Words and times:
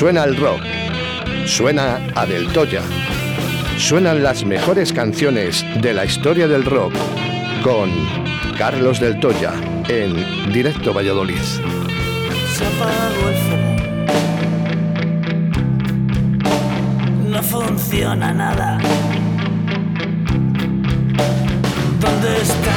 Suena 0.00 0.24
el 0.24 0.34
rock. 0.38 0.62
Suena 1.44 2.00
a 2.14 2.24
Del 2.24 2.50
Toya. 2.54 2.80
Suenan 3.76 4.22
las 4.22 4.46
mejores 4.46 4.94
canciones 4.94 5.62
de 5.82 5.92
la 5.92 6.06
historia 6.06 6.48
del 6.48 6.64
rock 6.64 6.94
con 7.62 7.90
Carlos 8.56 8.98
Del 8.98 9.20
Toya 9.20 9.52
en 9.88 10.50
Directo 10.54 10.94
Valladolid. 10.94 11.36
Se. 11.36 12.64
No 17.28 17.42
funciona 17.42 18.32
nada. 18.32 18.78
¿Dónde 22.00 22.40
está 22.40 22.69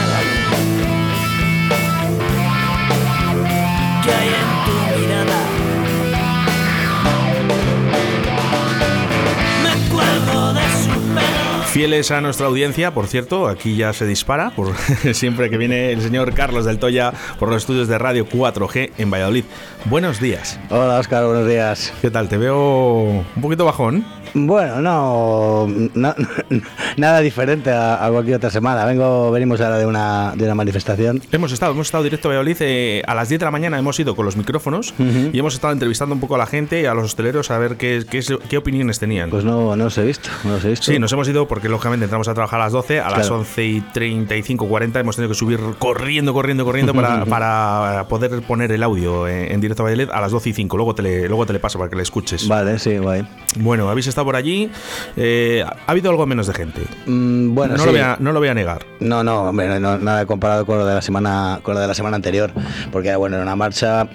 Fieles 11.74 12.12
a 12.12 12.22
nuestra 12.22 12.46
audiencia, 12.46 12.94
por 12.94 13.08
cierto, 13.08 13.48
aquí 13.48 13.76
ya 13.76 13.94
se 13.94 14.06
dispara, 14.06 14.52
por 14.52 14.76
siempre 15.16 15.50
que 15.50 15.58
viene 15.58 15.92
el 15.92 16.04
señor 16.04 16.36
Carlos 16.36 16.66
del 16.66 16.78
Toya 16.78 17.12
por 17.40 17.50
los 17.50 17.64
estudios 17.64 17.88
de 17.88 17.98
Radio 17.98 18.28
4G 18.28 18.92
en 19.00 19.10
Valladolid. 19.10 19.44
Buenos 19.86 20.20
días. 20.20 20.60
Hola 20.70 21.00
Oscar, 21.00 21.26
buenos 21.26 21.48
días. 21.48 21.92
¿Qué 22.00 22.12
tal? 22.12 22.30
Te 22.30 22.38
veo 22.38 23.26
un 23.36 23.42
poquito 23.42 23.66
bajón. 23.66 24.06
Bueno, 24.34 24.82
no, 24.82 25.68
na- 25.94 26.16
nada 26.98 27.20
diferente 27.20 27.70
a, 27.72 28.04
a 28.06 28.10
cualquier 28.12 28.38
otra 28.38 28.50
semana. 28.50 28.86
Vengo, 28.86 29.32
venimos 29.32 29.62
ahora 29.62 29.78
de 29.78 29.86
una, 29.86 30.34
de 30.36 30.46
una 30.46 30.56
manifestación. 30.56 31.22
Hemos 31.32 31.52
estado, 31.52 31.72
hemos 31.74 31.88
estado 31.88 32.04
directo 32.04 32.28
a 32.28 32.30
Valladolid 32.30 32.58
eh, 32.62 33.04
a 33.06 33.14
las 33.16 33.30
10 33.30 33.40
de 33.40 33.46
la 33.46 33.52
mañana, 33.52 33.78
hemos 33.78 34.00
ido 34.00 34.16
con 34.16 34.26
los 34.26 34.36
micrófonos 34.36 34.94
y 34.98 35.38
hemos 35.38 35.54
estado 35.54 35.74
entrevistando 35.74 36.16
un 36.16 36.22
poco 36.22 36.36
a 36.36 36.38
la 36.38 36.46
gente 36.48 36.82
y 36.82 36.86
a 36.86 36.94
los 36.94 37.06
hosteleros 37.06 37.52
a 37.52 37.58
ver 37.58 37.78
qué, 37.78 38.04
qué, 38.10 38.22
qué 38.50 38.58
opiniones 38.58 39.00
tenían. 39.00 39.30
Pues 39.30 39.44
no, 39.44 39.76
no 39.76 39.86
os 39.86 39.98
he 39.98 40.04
visto, 40.04 40.30
no 40.44 40.56
os 40.56 40.66
he 40.66 40.70
visto. 40.70 40.92
Sí, 40.92 41.00
nos 41.00 41.12
hemos 41.14 41.28
ido 41.28 41.48
porque 41.48 41.70
lógicamente 41.70 42.06
entramos 42.06 42.28
a 42.28 42.34
trabajar 42.34 42.60
a 42.62 42.64
las 42.66 42.74
12, 42.74 43.00
a 43.00 43.10
las 43.10 43.28
Claro. 43.28 43.36
11 43.40 43.66
y 43.66 43.82
35, 43.82 44.68
40 44.68 45.00
hemos 45.00 45.16
tenido 45.16 45.30
que 45.30 45.38
subir 45.38 45.60
corriendo, 45.80 46.34
corriendo, 46.34 46.66
corriendo 46.66 46.94
para, 46.94 47.26
para 47.28 48.06
poder 48.10 48.42
poner 48.42 48.72
el 48.72 48.84
audio 48.84 49.28
en, 49.28 49.52
en 49.52 49.62
directo 49.62 49.84
a 49.84 49.86
Valladolid 49.86 50.10
a 50.12 50.20
las 50.22 50.32
12 50.32 50.50
y 50.50 50.54
5. 50.54 50.76
Luego 50.78 50.96
te 50.96 51.02
le, 51.04 51.28
luego 51.28 51.46
te 51.46 51.54
le 51.54 51.60
paso 51.60 51.78
para 51.78 51.90
que 51.90 51.96
le 51.96 52.04
escuches. 52.04 52.48
Vale, 52.48 52.80
sí, 52.80 52.98
guay. 52.98 53.28
Bueno, 53.60 53.90
habéis 53.90 54.08
estado 54.08 54.23
por 54.26 54.36
allí. 54.36 54.70
eh, 55.16 55.64
ha 55.66 55.92
habido 55.92 56.10
algo 56.10 56.26
menos 56.26 56.48
de 56.48 56.54
gente. 56.54 56.82
Mm, 57.06 57.54
bueno, 57.54 57.74
no, 57.76 57.80
sí. 57.80 57.86
lo 57.86 57.92
voy 57.92 58.02
a, 58.02 58.18
no 58.20 58.32
lo 58.32 58.40
voy 58.40 58.50
a 58.50 58.54
negar. 58.54 58.86
No, 59.00 59.24
no, 59.24 59.44
hombre, 59.50 59.80
no, 59.80 59.98
nada 59.98 60.26
comparado 60.26 60.66
con 60.66 60.78
lo 60.78 60.86
de 60.86 60.94
la 60.96 61.02
semana, 61.02 61.60
con 61.64 61.76
lo 61.76 61.80
de 61.82 61.88
la 61.88 61.94
semana 61.94 62.16
anterior, 62.16 62.52
porque 62.92 63.16
bueno, 63.16 63.36
era 63.36 63.44
una 63.44 63.56
marcha 63.56 64.08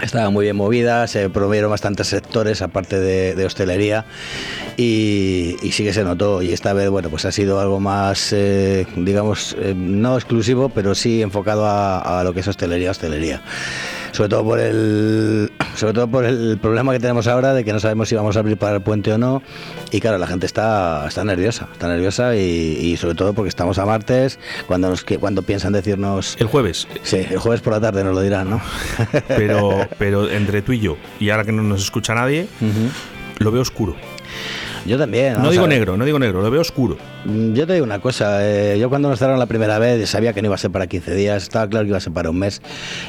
estaba 0.00 0.30
muy 0.30 0.46
bien 0.46 0.56
movida, 0.56 1.06
se 1.06 1.30
promovieron 1.30 1.70
bastantes 1.70 2.08
sectores 2.08 2.60
aparte 2.60 2.98
de, 2.98 3.36
de 3.36 3.44
hostelería 3.44 4.04
y, 4.76 5.54
y 5.62 5.70
sí 5.70 5.84
que 5.84 5.92
se 5.92 6.02
notó 6.02 6.42
y 6.42 6.52
esta 6.52 6.72
vez 6.72 6.90
bueno 6.90 7.08
pues 7.08 7.24
ha 7.24 7.30
sido 7.30 7.60
algo 7.60 7.78
más 7.78 8.32
eh, 8.32 8.84
digamos 8.96 9.54
eh, 9.60 9.74
no 9.76 10.16
exclusivo 10.16 10.70
pero 10.70 10.96
sí 10.96 11.22
enfocado 11.22 11.66
a, 11.66 12.18
a 12.18 12.24
lo 12.24 12.32
que 12.34 12.40
es 12.40 12.48
hostelería 12.48 12.90
hostelería 12.90 13.42
sobre 14.12 14.28
todo 14.28 14.44
por 14.44 14.60
el 14.60 15.50
sobre 15.74 15.94
todo 15.94 16.06
por 16.08 16.24
el 16.24 16.58
problema 16.60 16.92
que 16.92 17.00
tenemos 17.00 17.26
ahora 17.26 17.52
de 17.54 17.64
que 17.64 17.72
no 17.72 17.80
sabemos 17.80 18.08
si 18.08 18.14
vamos 18.14 18.36
a 18.36 18.40
abrir 18.40 18.56
para 18.58 18.76
el 18.76 18.82
puente 18.82 19.12
o 19.12 19.18
no 19.18 19.42
y 19.90 20.00
claro 20.00 20.18
la 20.18 20.26
gente 20.26 20.46
está 20.46 21.06
está 21.08 21.24
nerviosa 21.24 21.68
está 21.72 21.88
nerviosa 21.88 22.36
y, 22.36 22.40
y 22.40 22.96
sobre 22.98 23.14
todo 23.14 23.32
porque 23.32 23.48
estamos 23.48 23.78
a 23.78 23.86
martes 23.86 24.38
cuando 24.66 24.88
nos 24.90 25.02
que- 25.02 25.18
cuando 25.18 25.42
piensan 25.42 25.72
decirnos 25.72 26.36
El 26.38 26.46
jueves. 26.46 26.86
sí 27.02 27.26
el 27.28 27.38
jueves 27.38 27.60
por 27.62 27.72
la 27.72 27.80
tarde 27.80 28.04
nos 28.04 28.14
lo 28.14 28.20
dirán 28.20 28.50
no 28.50 28.60
Pero, 29.28 29.88
pero 29.98 30.30
entre 30.30 30.62
tú 30.62 30.72
y 30.72 30.80
yo, 30.80 30.96
y 31.18 31.30
ahora 31.30 31.44
que 31.44 31.52
no 31.52 31.62
nos 31.62 31.82
escucha 31.82 32.14
nadie, 32.14 32.46
lo 33.38 33.50
veo 33.50 33.62
oscuro. 33.62 33.96
yo 34.86 34.98
también 34.98 35.34
No 35.40 35.50
digo 35.50 35.66
negro, 35.66 35.96
no 35.96 36.04
digo 36.04 36.18
negro, 36.18 36.42
lo 36.42 36.50
veo 36.50 36.60
oscuro. 36.60 36.96
Mm, 37.24 37.54
Yo 37.54 37.66
te 37.66 37.74
digo 37.74 37.84
una 37.84 38.00
cosa, 38.00 38.38
eh, 38.48 38.78
yo 38.80 38.88
cuando 38.88 39.08
nos 39.08 39.18
cerraron 39.18 39.38
la 39.38 39.46
primera 39.46 39.78
vez 39.78 40.08
sabía 40.10 40.32
que 40.32 40.42
no 40.42 40.46
iba 40.48 40.54
a 40.54 40.58
ser 40.58 40.70
para 40.70 40.86
15 40.86 41.14
días, 41.14 41.42
estaba 41.44 41.68
claro 41.68 41.84
que 41.84 41.88
iba 41.90 41.98
a 41.98 42.00
ser 42.00 42.12
para 42.12 42.30
un 42.30 42.38
mes 42.38 42.60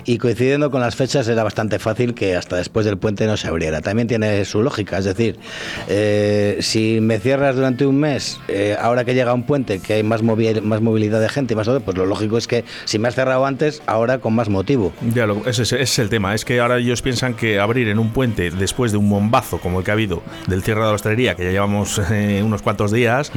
y 0.06 0.18
coincidiendo 0.18 0.70
con 0.72 0.82
las 0.82 0.96
fechas 0.96 1.28
era 1.28 1.44
bastante 1.44 1.80
fácil 1.80 2.14
que 2.14 2.36
hasta 2.36 2.56
después 2.58 2.86
del 2.86 2.98
puente 2.98 3.26
no 3.26 3.38
se 3.38 3.48
abriera. 3.48 3.82
También 3.82 4.08
tiene 4.08 4.46
su 4.46 4.62
lógica, 4.62 4.98
es 5.00 5.06
decir, 5.06 5.38
eh, 5.88 6.58
si 6.62 7.00
me 7.02 7.20
cierras 7.20 7.56
durante 7.56 7.86
un 7.86 8.00
mes, 8.00 8.40
eh, 8.48 8.76
ahora 8.80 9.04
que 9.06 9.14
llega 9.16 9.34
un 9.34 9.44
puente 9.44 9.80
que 9.80 9.94
hay 9.94 10.04
más, 10.04 10.24
movi- 10.24 10.62
más 10.62 10.82
movilidad 10.82 11.20
de 11.20 11.30
gente 11.30 11.54
y 11.54 11.58
más 11.58 11.66
todo, 11.66 11.80
pues 11.80 11.98
lo 11.98 12.06
lógico 12.06 12.38
es 12.38 12.48
que 12.48 12.64
si 12.86 13.00
me 13.00 13.08
has 13.08 13.16
cerrado 13.16 13.46
antes, 13.46 13.82
ahora 13.88 14.20
con 14.20 14.34
más 14.36 14.50
motivo. 14.50 14.94
Ya, 15.14 15.26
lo- 15.26 15.46
ese, 15.48 15.64
ese 15.64 15.82
es 15.82 16.00
el 16.00 16.10
tema. 16.10 16.36
Es 16.36 16.46
que 16.46 16.60
ahora 16.60 16.78
ellos 16.78 17.02
piensan 17.02 17.34
que 17.34 17.60
abrir 17.60 17.88
en 17.88 17.98
un 18.00 18.12
puente 18.12 18.52
después 18.52 18.92
de 18.92 18.98
un 18.98 19.10
bombazo 19.10 19.58
como 19.60 19.80
el 19.80 19.86
que 19.86 19.92
ha 19.92 19.96
habido 19.96 20.22
del 20.48 20.62
cierre 20.62 20.82
de 20.82 20.88
la 20.88 20.94
hostelería, 20.94 21.36
que 21.36 21.44
ya 21.46 21.52
llevamos 21.52 22.00
eh, 22.12 22.42
unos 22.44 22.62
cuantos 22.62 22.92
días, 22.92 23.32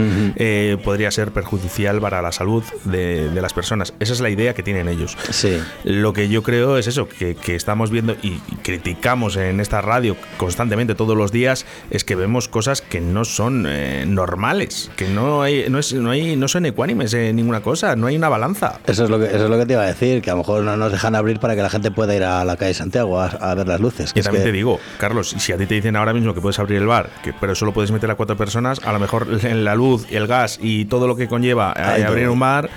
podría 0.82 1.10
ser 1.10 1.30
perjudicial 1.32 2.00
para 2.00 2.20
la 2.22 2.32
salud 2.32 2.62
de, 2.84 3.30
de 3.30 3.40
las 3.42 3.52
personas. 3.52 3.94
Esa 4.00 4.12
es 4.12 4.20
la 4.20 4.30
idea 4.30 4.54
que 4.54 4.62
tienen 4.62 4.88
ellos. 4.88 5.16
Sí. 5.30 5.58
Lo 5.84 6.12
que 6.12 6.28
yo 6.28 6.42
creo 6.42 6.76
es 6.78 6.86
eso, 6.86 7.08
que, 7.08 7.34
que 7.34 7.54
estamos 7.54 7.90
viendo 7.90 8.14
y, 8.22 8.40
y 8.48 8.56
criticamos 8.62 9.36
en 9.36 9.60
esta 9.60 9.80
radio 9.80 10.16
constantemente 10.36 10.94
todos 10.94 11.16
los 11.16 11.32
días, 11.32 11.66
es 11.90 12.04
que 12.04 12.14
vemos 12.16 12.48
cosas 12.48 12.80
que 12.82 13.00
no 13.00 13.24
son 13.24 13.66
eh, 13.68 14.04
normales, 14.06 14.90
que 14.96 15.08
no 15.08 15.42
hay, 15.42 15.66
no, 15.68 15.78
es, 15.78 15.92
no 15.94 16.10
hay, 16.10 16.36
no 16.36 16.48
son 16.48 16.66
ecuánimes 16.66 17.14
en 17.14 17.36
ninguna 17.36 17.60
cosa, 17.60 17.96
no 17.96 18.06
hay 18.06 18.16
una 18.16 18.28
balanza. 18.28 18.80
Eso 18.86 19.04
es, 19.04 19.10
lo 19.10 19.18
que, 19.18 19.26
eso 19.26 19.44
es 19.44 19.50
lo 19.50 19.58
que 19.58 19.66
te 19.66 19.72
iba 19.74 19.82
a 19.82 19.86
decir, 19.86 20.22
que 20.22 20.30
a 20.30 20.34
lo 20.34 20.38
mejor 20.38 20.62
no 20.62 20.76
nos 20.76 20.92
dejan 20.92 21.14
abrir 21.14 21.38
para 21.40 21.54
que 21.56 21.62
la 21.62 21.70
gente 21.70 21.90
pueda 21.90 22.14
ir 22.14 22.24
a 22.24 22.44
la 22.44 22.56
calle 22.56 22.74
Santiago 22.74 23.20
a, 23.20 23.26
a 23.26 23.54
ver 23.54 23.66
las 23.68 23.80
luces. 23.80 24.12
que 24.12 24.18
Y 24.18 24.20
es 24.20 24.24
también 24.24 24.44
que- 24.44 24.50
te 24.50 24.56
digo, 24.56 24.80
Carlos, 24.98 25.34
si 25.38 25.52
a 25.52 25.56
ti 25.56 25.66
te 25.66 25.74
dicen 25.74 25.96
ahora 25.96 26.12
mismo 26.12 26.34
que 26.34 26.40
puedes 26.40 26.58
abrir 26.58 26.78
el 26.78 26.86
bar, 26.86 27.10
que, 27.22 27.32
pero 27.32 27.54
solo 27.54 27.72
puedes 27.72 27.90
meter 27.92 28.10
a 28.10 28.14
cuatro 28.14 28.36
personas, 28.36 28.80
a 28.84 28.92
lo 28.92 28.98
mejor 28.98 29.26
la 29.44 29.74
luz, 29.74 30.06
el 30.10 30.26
gas 30.26 30.55
y 30.60 30.84
todo 30.86 31.06
lo 31.06 31.16
que 31.16 31.28
conlleva 31.28 31.72
a- 31.72 31.92
Ahí 31.94 32.02
abrir 32.02 32.28
un 32.28 32.38
bar, 32.40 32.68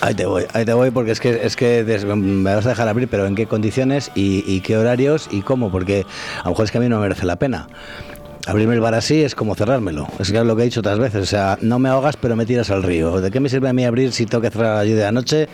Ahí 0.00 0.14
te 0.14 0.26
voy, 0.26 0.44
ahí 0.52 0.64
te 0.64 0.72
voy 0.72 0.90
porque 0.92 1.10
es 1.10 1.20
que 1.20 1.40
es 1.44 1.56
que 1.56 1.82
des- 1.84 2.04
me 2.04 2.54
vas 2.54 2.64
a 2.66 2.68
dejar 2.70 2.86
abrir, 2.88 3.08
pero 3.08 3.26
en 3.26 3.34
qué 3.34 3.46
condiciones 3.46 4.10
y, 4.14 4.44
y 4.46 4.60
qué 4.60 4.76
horarios 4.76 5.28
y 5.30 5.42
cómo, 5.42 5.70
porque 5.72 6.06
a 6.40 6.44
lo 6.44 6.50
mejor 6.50 6.64
es 6.66 6.70
que 6.70 6.78
a 6.78 6.80
mí 6.80 6.88
no 6.88 6.96
me 6.96 7.02
merece 7.02 7.26
la 7.26 7.36
pena. 7.36 7.68
Abrirme 8.46 8.72
el 8.74 8.80
bar 8.80 8.94
así 8.94 9.22
es 9.22 9.34
como 9.34 9.54
cerrármelo. 9.54 10.06
Es 10.18 10.30
que 10.32 10.38
es 10.38 10.44
lo 10.44 10.56
que 10.56 10.62
he 10.62 10.64
dicho 10.64 10.80
otras 10.80 10.98
veces. 10.98 11.22
O 11.22 11.26
sea, 11.26 11.58
no 11.60 11.78
me 11.78 11.90
ahogas, 11.90 12.16
pero 12.16 12.34
me 12.34 12.46
tiras 12.46 12.70
al 12.70 12.82
río. 12.82 13.20
¿De 13.20 13.30
qué 13.30 13.40
me 13.40 13.50
sirve 13.50 13.68
a 13.68 13.74
mí 13.74 13.84
abrir 13.84 14.10
si 14.12 14.24
tengo 14.24 14.40
que 14.40 14.50
cerrar 14.50 14.72
a 14.72 14.74
las 14.76 14.84
10 14.86 14.96
de 14.96 15.02
la 15.02 15.12
noche 15.12 15.48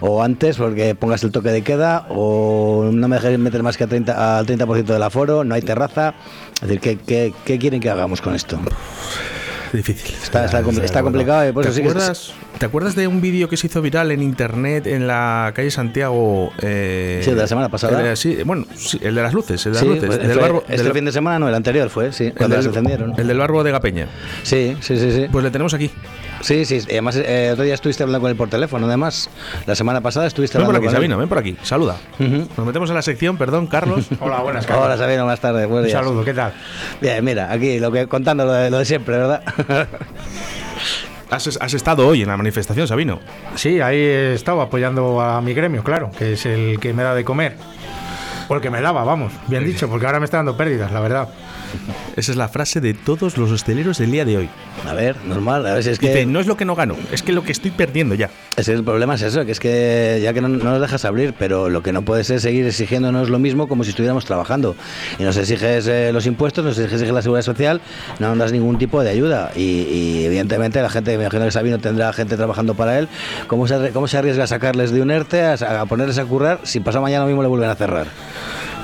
o 0.00 0.22
antes 0.22 0.56
porque 0.56 0.94
pongas 0.94 1.24
el 1.24 1.32
toque 1.32 1.48
de 1.48 1.62
queda 1.62 2.06
o 2.08 2.88
no 2.92 3.08
me 3.08 3.16
dejes 3.16 3.36
meter 3.40 3.64
más 3.64 3.76
que 3.76 3.82
a 3.82 3.86
30, 3.88 4.38
al 4.38 4.46
30% 4.46 4.84
del 4.84 5.02
aforo, 5.02 5.42
no 5.42 5.56
hay 5.56 5.62
terraza? 5.62 6.14
Es 6.62 6.68
decir, 6.68 6.80
¿qué, 6.80 6.98
qué, 6.98 7.32
qué 7.44 7.58
quieren 7.58 7.80
que 7.80 7.90
hagamos 7.90 8.20
con 8.20 8.34
esto? 8.36 8.60
difícil. 9.72 10.14
Está- 10.22 10.44
está 10.44 10.62
de 10.62 10.84
está 10.84 11.02
complicado 11.02 11.48
y 11.48 11.52
por 11.52 11.62
¿Te, 11.64 11.68
eso 11.70 11.76
sí 11.76 11.82
que- 11.82 11.88
acuerdas, 11.88 12.32
¿Te 12.58 12.64
acuerdas 12.66 12.94
de 12.96 13.06
un 13.06 13.20
vídeo 13.20 13.48
que 13.50 13.56
se 13.58 13.66
hizo 13.66 13.82
viral 13.82 14.10
en 14.12 14.22
internet 14.22 14.86
en 14.86 15.06
la 15.06 15.52
calle 15.54 15.70
Santiago? 15.70 16.52
eh, 16.62 17.20
Sí, 17.22 17.30
de 17.32 17.36
la 17.36 17.46
semana 17.46 17.68
pasada. 17.68 18.00
el 18.00 18.06
de- 18.08 18.16
sí, 18.16 18.38
bueno, 18.44 18.64
sí, 18.76 18.98
el 19.02 19.14
de 19.14 19.22
las 19.22 19.34
luces, 19.34 19.64
el 19.66 19.72
de 19.72 19.76
las 19.78 19.82
Sí, 19.82 19.88
luces. 19.88 20.06
pues, 20.06 20.18
del 20.18 20.32
fue- 20.32 20.42
barbo- 20.42 20.64
este 20.68 20.82
del- 20.84 20.92
fin 20.94 21.04
de 21.04 21.12
semana 21.12 21.38
no, 21.38 21.48
el 21.48 21.54
anterior 21.54 21.90
fue, 21.90 22.12
sí, 22.12 22.24
el 22.26 22.32
cuando 22.32 22.56
del- 22.56 22.64
las 22.64 22.74
encendieron. 22.74 23.12
El 23.18 23.26
del 23.28 23.38
barbo 23.38 23.62
de 23.62 23.70
Gapeña. 23.72 24.06
Sí, 24.42 24.76
sí, 24.80 24.96
sí, 24.98 25.12
sí. 25.12 25.26
Pues 25.30 25.44
le 25.44 25.50
tenemos 25.50 25.74
aquí. 25.74 25.90
Sí, 26.46 26.64
sí. 26.64 26.78
y 26.86 26.92
Además, 26.92 27.16
eh, 27.16 27.50
otro 27.52 27.64
día 27.64 27.74
estuviste 27.74 28.04
hablando 28.04 28.20
con 28.20 28.30
él 28.30 28.36
por 28.36 28.48
teléfono, 28.48 28.86
además. 28.86 29.28
La 29.66 29.74
semana 29.74 30.00
pasada 30.00 30.28
estuviste 30.28 30.58
Ven 30.58 30.64
por 30.66 30.76
hablando 30.76 30.86
aquí, 30.88 30.94
con 30.94 31.02
Sabino, 31.02 31.18
ven 31.18 31.28
por 31.28 31.38
aquí. 31.38 31.56
Saluda. 31.64 31.96
Nos 32.20 32.64
metemos 32.66 32.88
en 32.88 32.94
la 32.94 33.02
sección, 33.02 33.36
perdón, 33.36 33.66
Carlos. 33.66 34.06
Hola, 34.20 34.38
buenas. 34.42 34.64
Carlos. 34.64 34.84
Hola, 34.86 34.96
Sabino, 34.96 35.24
buenas 35.24 35.40
tardes. 35.40 35.66
buenos 35.66 35.86
Un 35.86 35.86
días. 35.88 36.04
saludo, 36.04 36.24
¿qué 36.24 36.34
tal? 36.34 36.52
Bien, 37.00 37.24
mira, 37.24 37.50
aquí 37.50 37.80
lo 37.80 37.90
que 37.90 38.06
contando 38.06 38.44
lo 38.44 38.52
de, 38.52 38.70
lo 38.70 38.78
de 38.78 38.84
siempre, 38.84 39.16
¿verdad? 39.16 39.42
Has, 41.28 41.58
has 41.60 41.74
estado 41.74 42.06
hoy 42.06 42.22
en 42.22 42.28
la 42.28 42.36
manifestación, 42.36 42.86
Sabino. 42.86 43.18
Sí, 43.56 43.80
ahí 43.80 43.96
he 43.96 44.34
estado 44.34 44.60
apoyando 44.60 45.20
a 45.20 45.40
mi 45.40 45.54
gremio, 45.54 45.82
claro, 45.82 46.12
que 46.16 46.34
es 46.34 46.46
el 46.46 46.78
que 46.78 46.94
me 46.94 47.02
da 47.02 47.16
de 47.16 47.24
comer. 47.24 47.56
O 48.46 48.54
el 48.54 48.60
que 48.60 48.70
me 48.70 48.80
daba, 48.80 49.02
vamos, 49.02 49.32
bien 49.48 49.64
dicho, 49.64 49.88
porque 49.88 50.06
ahora 50.06 50.20
me 50.20 50.24
está 50.26 50.36
dando 50.36 50.56
pérdidas, 50.56 50.92
la 50.92 51.00
verdad. 51.00 51.28
Esa 52.16 52.32
es 52.32 52.38
la 52.38 52.48
frase 52.48 52.80
de 52.80 52.94
todos 52.94 53.36
los 53.36 53.50
hosteleros 53.50 53.98
del 53.98 54.10
día 54.10 54.24
de 54.24 54.36
hoy. 54.38 54.48
A 54.88 54.94
ver, 54.94 55.16
normal, 55.26 55.66
a 55.66 55.74
ver 55.74 55.82
si 55.82 55.90
es 55.90 55.98
que. 55.98 56.08
Dice, 56.08 56.26
no 56.26 56.40
es 56.40 56.46
lo 56.46 56.56
que 56.56 56.64
no 56.64 56.74
gano, 56.74 56.96
es 57.12 57.22
que 57.22 57.32
lo 57.32 57.42
que 57.42 57.52
estoy 57.52 57.70
perdiendo 57.70 58.14
ya. 58.14 58.30
Ese 58.56 58.72
es 58.72 58.78
el 58.78 58.84
problema 58.84 59.14
es 59.14 59.22
eso, 59.22 59.44
que 59.44 59.52
es 59.52 59.60
que 59.60 60.18
ya 60.22 60.32
que 60.32 60.40
no, 60.40 60.48
no 60.48 60.70
nos 60.70 60.80
dejas 60.80 61.04
abrir, 61.04 61.34
pero 61.38 61.68
lo 61.68 61.82
que 61.82 61.92
no 61.92 62.02
puedes 62.02 62.30
es 62.30 62.42
seguir 62.42 62.66
exigiéndonos 62.66 63.28
lo 63.28 63.38
mismo 63.38 63.68
como 63.68 63.84
si 63.84 63.90
estuviéramos 63.90 64.24
trabajando. 64.24 64.76
Y 65.18 65.24
nos 65.24 65.36
exiges 65.36 65.86
eh, 65.86 66.10
los 66.12 66.26
impuestos, 66.26 66.64
nos 66.64 66.78
exiges 66.78 67.10
la 67.10 67.22
seguridad 67.22 67.44
social, 67.44 67.80
no 68.18 68.30
nos 68.30 68.38
das 68.38 68.52
ningún 68.52 68.78
tipo 68.78 69.02
de 69.02 69.10
ayuda. 69.10 69.52
Y, 69.54 69.60
y, 69.60 70.24
evidentemente 70.24 70.80
la 70.80 70.88
gente, 70.88 71.16
me 71.16 71.24
imagino 71.24 71.44
que 71.44 71.50
Sabino 71.50 71.78
tendrá 71.78 72.12
gente 72.12 72.36
trabajando 72.36 72.74
para 72.74 72.98
él. 72.98 73.08
¿Cómo 73.46 73.68
se, 73.68 73.90
cómo 73.90 74.08
se 74.08 74.18
arriesga 74.18 74.44
a 74.44 74.46
sacarles 74.46 74.90
de 74.90 75.02
un 75.02 75.10
ERTE, 75.10 75.42
a, 75.42 75.82
a 75.82 75.86
ponerles 75.86 76.18
a 76.18 76.24
currar 76.24 76.60
si 76.62 76.80
pasado 76.80 77.02
mañana 77.02 77.26
mismo 77.26 77.42
le 77.42 77.48
vuelven 77.48 77.70
a 77.70 77.74
cerrar? 77.74 78.06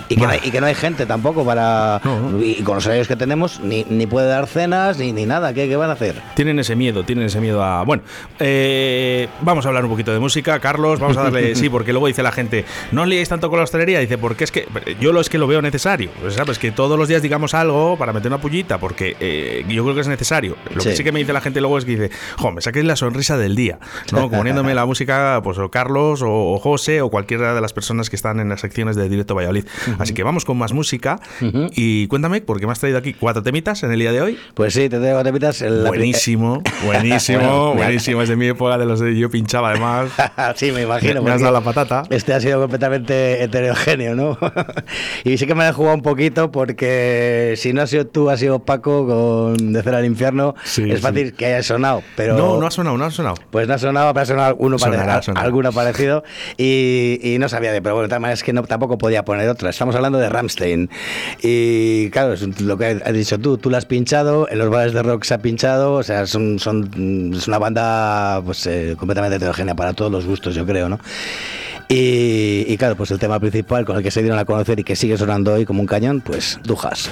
Y 0.09 0.17
que, 0.17 0.23
no 0.23 0.29
hay, 0.29 0.41
y 0.43 0.51
que 0.51 0.61
no 0.61 0.67
hay 0.67 0.75
gente 0.75 1.07
tampoco 1.07 1.45
para. 1.45 2.01
No. 2.05 2.43
Y 2.43 2.63
con 2.63 2.75
los 2.77 2.87
horarios 2.87 3.09
que 3.09 3.17
tenemos, 3.17 3.61
ni, 3.61 3.85
ni 3.89 4.07
puede 4.07 4.29
dar 4.29 4.47
cenas 4.47 4.99
ni, 4.99 5.13
ni 5.13 5.27
nada. 5.27 5.53
¿Qué, 5.55 5.69
qué 5.69 5.77
van 5.77 5.91
a 5.91 5.95
hacer? 5.95 6.21
Tienen 6.35 6.59
ese 6.59 6.77
miedo, 6.77 7.05
tienen 7.05 7.25
ese 7.27 7.41
miedo 7.41 7.63
a. 7.63 7.83
Bueno, 7.85 8.03
eh, 8.39 9.29
vamos 9.41 9.65
a 9.65 9.69
hablar 9.69 9.85
un 9.85 9.91
poquito 9.91 10.13
de 10.13 10.19
música, 10.19 10.59
Carlos. 10.61 11.01
Vamos 11.01 11.17
a 11.17 11.25
darle. 11.25 11.55
sí, 11.57 11.69
porque 11.69 11.93
luego 11.93 12.07
dice 12.07 12.23
la 12.23 12.33
gente, 12.33 12.65
no 12.91 13.07
liéis 13.07 13.29
tanto 13.29 13.49
con 13.49 13.59
la 13.59 13.65
hostelería. 13.65 14.01
Dice, 14.01 14.19
porque 14.19 14.45
es 14.45 14.53
que 14.53 14.67
yo 15.01 15.13
lo 15.13 15.21
es 15.21 15.29
que 15.29 15.39
lo 15.39 15.47
veo 15.47 15.63
necesario. 15.63 16.11
Pues, 16.21 16.35
¿Sabes? 16.35 16.59
Que 16.59 16.71
todos 16.73 16.99
los 16.99 17.09
días 17.09 17.23
digamos 17.23 17.55
algo 17.55 17.97
para 17.97 18.13
meter 18.13 18.29
una 18.31 18.41
pullita, 18.41 18.79
porque 18.79 19.17
eh, 19.21 19.65
yo 19.69 19.83
creo 19.85 19.95
que 19.95 20.01
es 20.03 20.09
necesario. 20.09 20.57
Lo 20.75 20.83
que 20.83 20.93
Sí. 20.97 21.03
que 21.05 21.11
me 21.13 21.21
dice 21.21 21.33
la 21.33 21.41
gente 21.41 21.61
luego 21.61 21.79
es 21.79 21.85
que 21.85 21.93
dice, 21.97 22.11
jo, 22.37 22.53
me 22.53 22.61
saquéis 22.61 22.85
la 22.85 22.97
sonrisa 22.97 23.37
del 23.39 23.57
día. 23.57 23.79
¿no? 24.13 24.31
Poniéndome 24.43 24.75
la 24.75 24.85
música, 24.87 25.41
pues 25.43 25.59
o 25.59 25.71
Carlos 25.71 26.23
o, 26.23 26.53
o 26.53 26.59
José 26.59 27.01
o 27.01 27.09
cualquiera 27.11 27.55
de 27.55 27.61
las 27.61 27.73
personas 27.73 28.11
que 28.11 28.17
están 28.17 28.41
en 28.41 28.49
las 28.49 28.61
secciones 28.61 28.97
de 28.97 29.09
Directo 29.09 29.35
Valladolid. 29.35 29.65
Así 30.03 30.15
que 30.15 30.23
vamos 30.23 30.45
con 30.45 30.57
más 30.59 30.73
música. 30.73 31.19
Y 31.75 32.07
cuéntame, 32.09 32.41
porque 32.41 32.67
me 32.67 32.73
has 32.73 32.81
traído 32.81 32.99
aquí 32.99 33.15
cuatro 33.15 33.43
temitas 33.43 33.83
en 33.83 33.93
el 33.93 33.99
día 33.99 34.13
de 34.13 34.21
hoy. 34.21 34.39
Pues 34.55 34.75
sí, 34.75 34.89
te 34.89 34.99
tengo 34.99 35.23
temitas. 35.23 35.63
en 35.63 35.85
la 35.85 35.89
Buenísimo, 35.91 36.63
buenísimo, 36.85 37.39
Bueno, 37.41 37.75
buenísimo. 37.75 38.23
Es 38.23 38.29
de 38.29 38.37
mi 38.37 38.47
época 38.49 38.79
de 38.79 38.87
los 38.87 39.01
de 39.01 39.17
yo 39.17 39.31
pinchaba 39.31 39.71
además. 39.71 40.11
sí, 40.57 40.73
me 40.73 40.83
imagino. 40.83 41.23
Me 41.23 41.31
has 41.31 41.41
dado 41.41 41.53
la 41.53 41.61
patata. 41.61 42.03
Este 42.11 42.35
ha 42.35 42.41
sido 42.41 42.61
completamente 42.61 43.43
heterogéneo, 43.43 44.15
¿no? 44.15 44.39
y 45.25 45.39
sí 45.39 45.47
que 45.47 45.55
me 45.55 45.69
he 45.69 45.73
jugado 45.73 45.95
un 45.97 46.03
poquito 46.03 46.51
porque 46.51 47.55
si 47.57 47.73
no 47.73 47.83
has 47.83 47.91
sido 47.91 48.07
tú, 48.07 48.31
has 48.31 48.41
sido 48.41 48.61
Paco 48.65 49.07
con 49.07 49.73
De 49.73 49.83
Cero 49.83 49.97
al 49.97 50.05
Infierno. 50.05 50.55
Sí, 50.65 50.83
es 50.91 50.97
sí. 50.97 51.03
fácil 51.03 51.33
que 51.35 51.47
haya 51.47 51.63
sonado, 51.63 52.03
pero. 52.17 52.37
No, 52.37 52.59
no 52.59 52.67
ha 52.67 52.71
sonado, 52.71 52.97
no 52.99 53.05
ha 53.05 53.11
sonado. 53.11 53.37
Pues 53.51 53.69
no 53.69 53.75
ha 53.75 53.79
sonado, 53.79 54.13
pero 54.13 54.23
ha 54.23 54.27
sonado 54.27 54.57
pare- 54.59 54.79
Sonará, 54.79 55.15
al- 55.17 55.23
sonará. 55.23 55.47
alguno 55.47 55.73
parecido 55.73 56.25
y, 56.57 57.19
y 57.23 57.39
no 57.39 57.49
sabía 57.49 57.73
de, 57.73 57.83
pero 57.83 57.95
bueno, 57.97 58.27
es 58.29 58.43
que 58.43 58.53
no, 58.53 58.63
tampoco 58.65 58.99
podía 58.99 59.25
poner 59.25 59.49
otra. 59.49 59.73
Estamos 59.83 59.97
hablando 59.97 60.21
de 60.21 60.29
Ramstein 60.29 60.89
y 61.43 62.09
claro, 62.11 62.35
es 62.35 62.61
lo 62.61 62.79
que 62.79 63.03
has 63.05 63.13
dicho 63.13 63.41
tú, 63.41 63.59
tú 63.59 63.69
la 63.69 63.79
has 63.79 63.85
pinchado, 63.85 64.49
en 64.49 64.59
los 64.59 64.71
bares 64.71 64.93
de 64.93 65.03
rock 65.03 65.25
se 65.25 65.35
ha 65.35 65.39
pinchado, 65.39 65.95
o 65.95 66.05
sea, 66.05 66.25
son, 66.29 66.61
son, 66.61 67.33
es 67.35 67.49
una 67.49 67.59
banda 67.59 68.41
pues 68.45 68.65
eh, 68.69 68.95
completamente 68.97 69.39
heterogénea 69.39 69.75
para 69.75 69.93
todos 69.93 70.13
los 70.13 70.25
gustos, 70.25 70.55
yo 70.55 70.65
creo, 70.65 70.89
¿no? 70.89 71.01
Y, 71.89 72.65
y 72.69 72.77
claro, 72.77 72.95
pues 72.95 73.11
el 73.11 73.19
tema 73.19 73.41
principal 73.41 73.85
con 73.85 73.97
el 73.97 74.05
que 74.05 74.13
se 74.13 74.23
dieron 74.23 74.39
a 74.39 74.45
conocer 74.45 74.79
y 74.79 74.85
que 74.85 74.95
sigue 74.95 75.19
sonando 75.19 75.55
hoy 75.55 75.67
como 75.67 75.81
un 75.81 75.89
cañón, 75.89 76.21
pues 76.21 76.61
Dujas. 76.63 77.11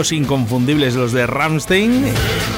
Sonidos 0.00 0.12
inconfundibles 0.12 0.94
los 0.94 1.12
de 1.12 1.26
Ramstein. 1.26 2.06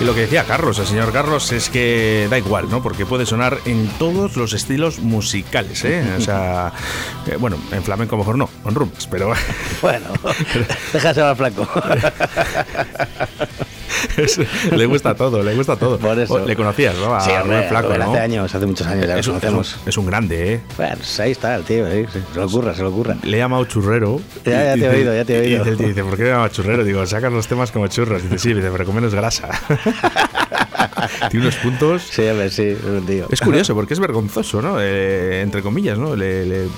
Y 0.00 0.04
lo 0.04 0.14
que 0.14 0.20
decía 0.20 0.44
Carlos, 0.44 0.78
el 0.78 0.86
señor 0.86 1.12
Carlos, 1.12 1.50
es 1.50 1.70
que 1.70 2.28
da 2.30 2.38
igual, 2.38 2.70
¿no? 2.70 2.84
Porque 2.84 3.04
puede 3.04 3.26
sonar 3.26 3.58
en 3.64 3.88
todos 3.98 4.36
los 4.36 4.52
estilos 4.52 5.00
musicales, 5.00 5.84
¿eh? 5.84 6.04
O 6.16 6.20
sea, 6.20 6.72
eh, 7.26 7.34
bueno, 7.40 7.56
en 7.72 7.82
flamenco 7.82 8.16
mejor 8.16 8.38
no, 8.38 8.48
en 8.64 8.76
rumbas, 8.76 9.08
pero 9.08 9.32
Bueno, 9.80 10.06
déjaselo 10.92 11.30
al 11.30 11.36
flaco. 11.36 11.66
es- 14.16 14.38
le 14.72 14.86
gusta 14.86 15.14
todo, 15.14 15.42
le 15.42 15.54
gusta 15.54 15.76
todo. 15.76 15.98
Por 15.98 16.18
eso. 16.18 16.44
Le 16.46 16.56
conocías, 16.56 16.94
¿no? 16.96 17.14
A 17.14 17.20
sí, 17.20 17.30
hombre, 17.30 17.68
Flaco, 17.68 17.92
hace 17.92 18.18
años, 18.18 18.54
hace 18.54 18.66
muchos 18.66 18.86
años 18.86 19.06
ya 19.06 19.18
Es 19.18 19.26
lo 19.26 19.32
un, 19.34 19.38
es 19.38 19.44
un- 19.44 19.50
conocemos. 19.52 19.80
es 19.86 19.96
un 19.96 20.06
grande, 20.06 20.54
¿eh? 20.54 20.60
Bueno, 20.76 20.94
pues 20.96 21.20
ahí 21.20 21.30
está 21.32 21.54
el 21.56 21.62
tío, 21.64 21.86
sí, 21.90 22.06
se 22.32 22.38
lo 22.38 22.46
ocurra, 22.46 22.74
se 22.74 22.82
lo 22.82 22.88
ocurra. 22.90 23.16
Le 23.22 23.36
he 23.36 23.40
llamado 23.40 23.64
churrero. 23.64 24.20
Ya, 24.44 24.50
ya 24.64 24.76
Y 24.76 24.80
te 24.80 24.86
he 24.86 24.88
oído, 24.90 25.14
ya 25.14 25.24
te 25.24 25.38
he 25.38 25.48
y 25.48 25.54
oído. 25.56 25.64
dice, 25.76 26.02
¿por 26.04 26.16
qué 26.16 26.22
me 26.24 26.28
llama 26.30 26.50
churrero? 26.50 26.84
Digo, 26.84 27.04
sacas 27.06 27.32
los 27.32 27.46
temas 27.46 27.70
como 27.72 27.86
churros. 27.88 28.22
Dice, 28.22 28.38
sí, 28.38 28.54
dice, 28.54 28.68
pero 28.70 28.84
con 28.84 28.94
menos 28.94 29.14
grasa. 29.14 29.48
Tiene 31.30 31.46
unos 31.46 31.56
puntos. 31.56 32.02
Sí, 32.10 32.26
a 32.26 32.32
ver, 32.32 32.50
sí, 32.50 32.62
es 32.62 33.06
tío. 33.06 33.26
Es 33.30 33.40
curioso 33.40 33.74
porque 33.74 33.94
es 33.94 34.00
vergonzoso, 34.00 34.60
¿no? 34.62 34.76
Eh, 34.80 35.40
entre 35.42 35.62
comillas, 35.62 35.98
¿no? 35.98 36.14
Le- 36.16 36.46
le- 36.46 36.68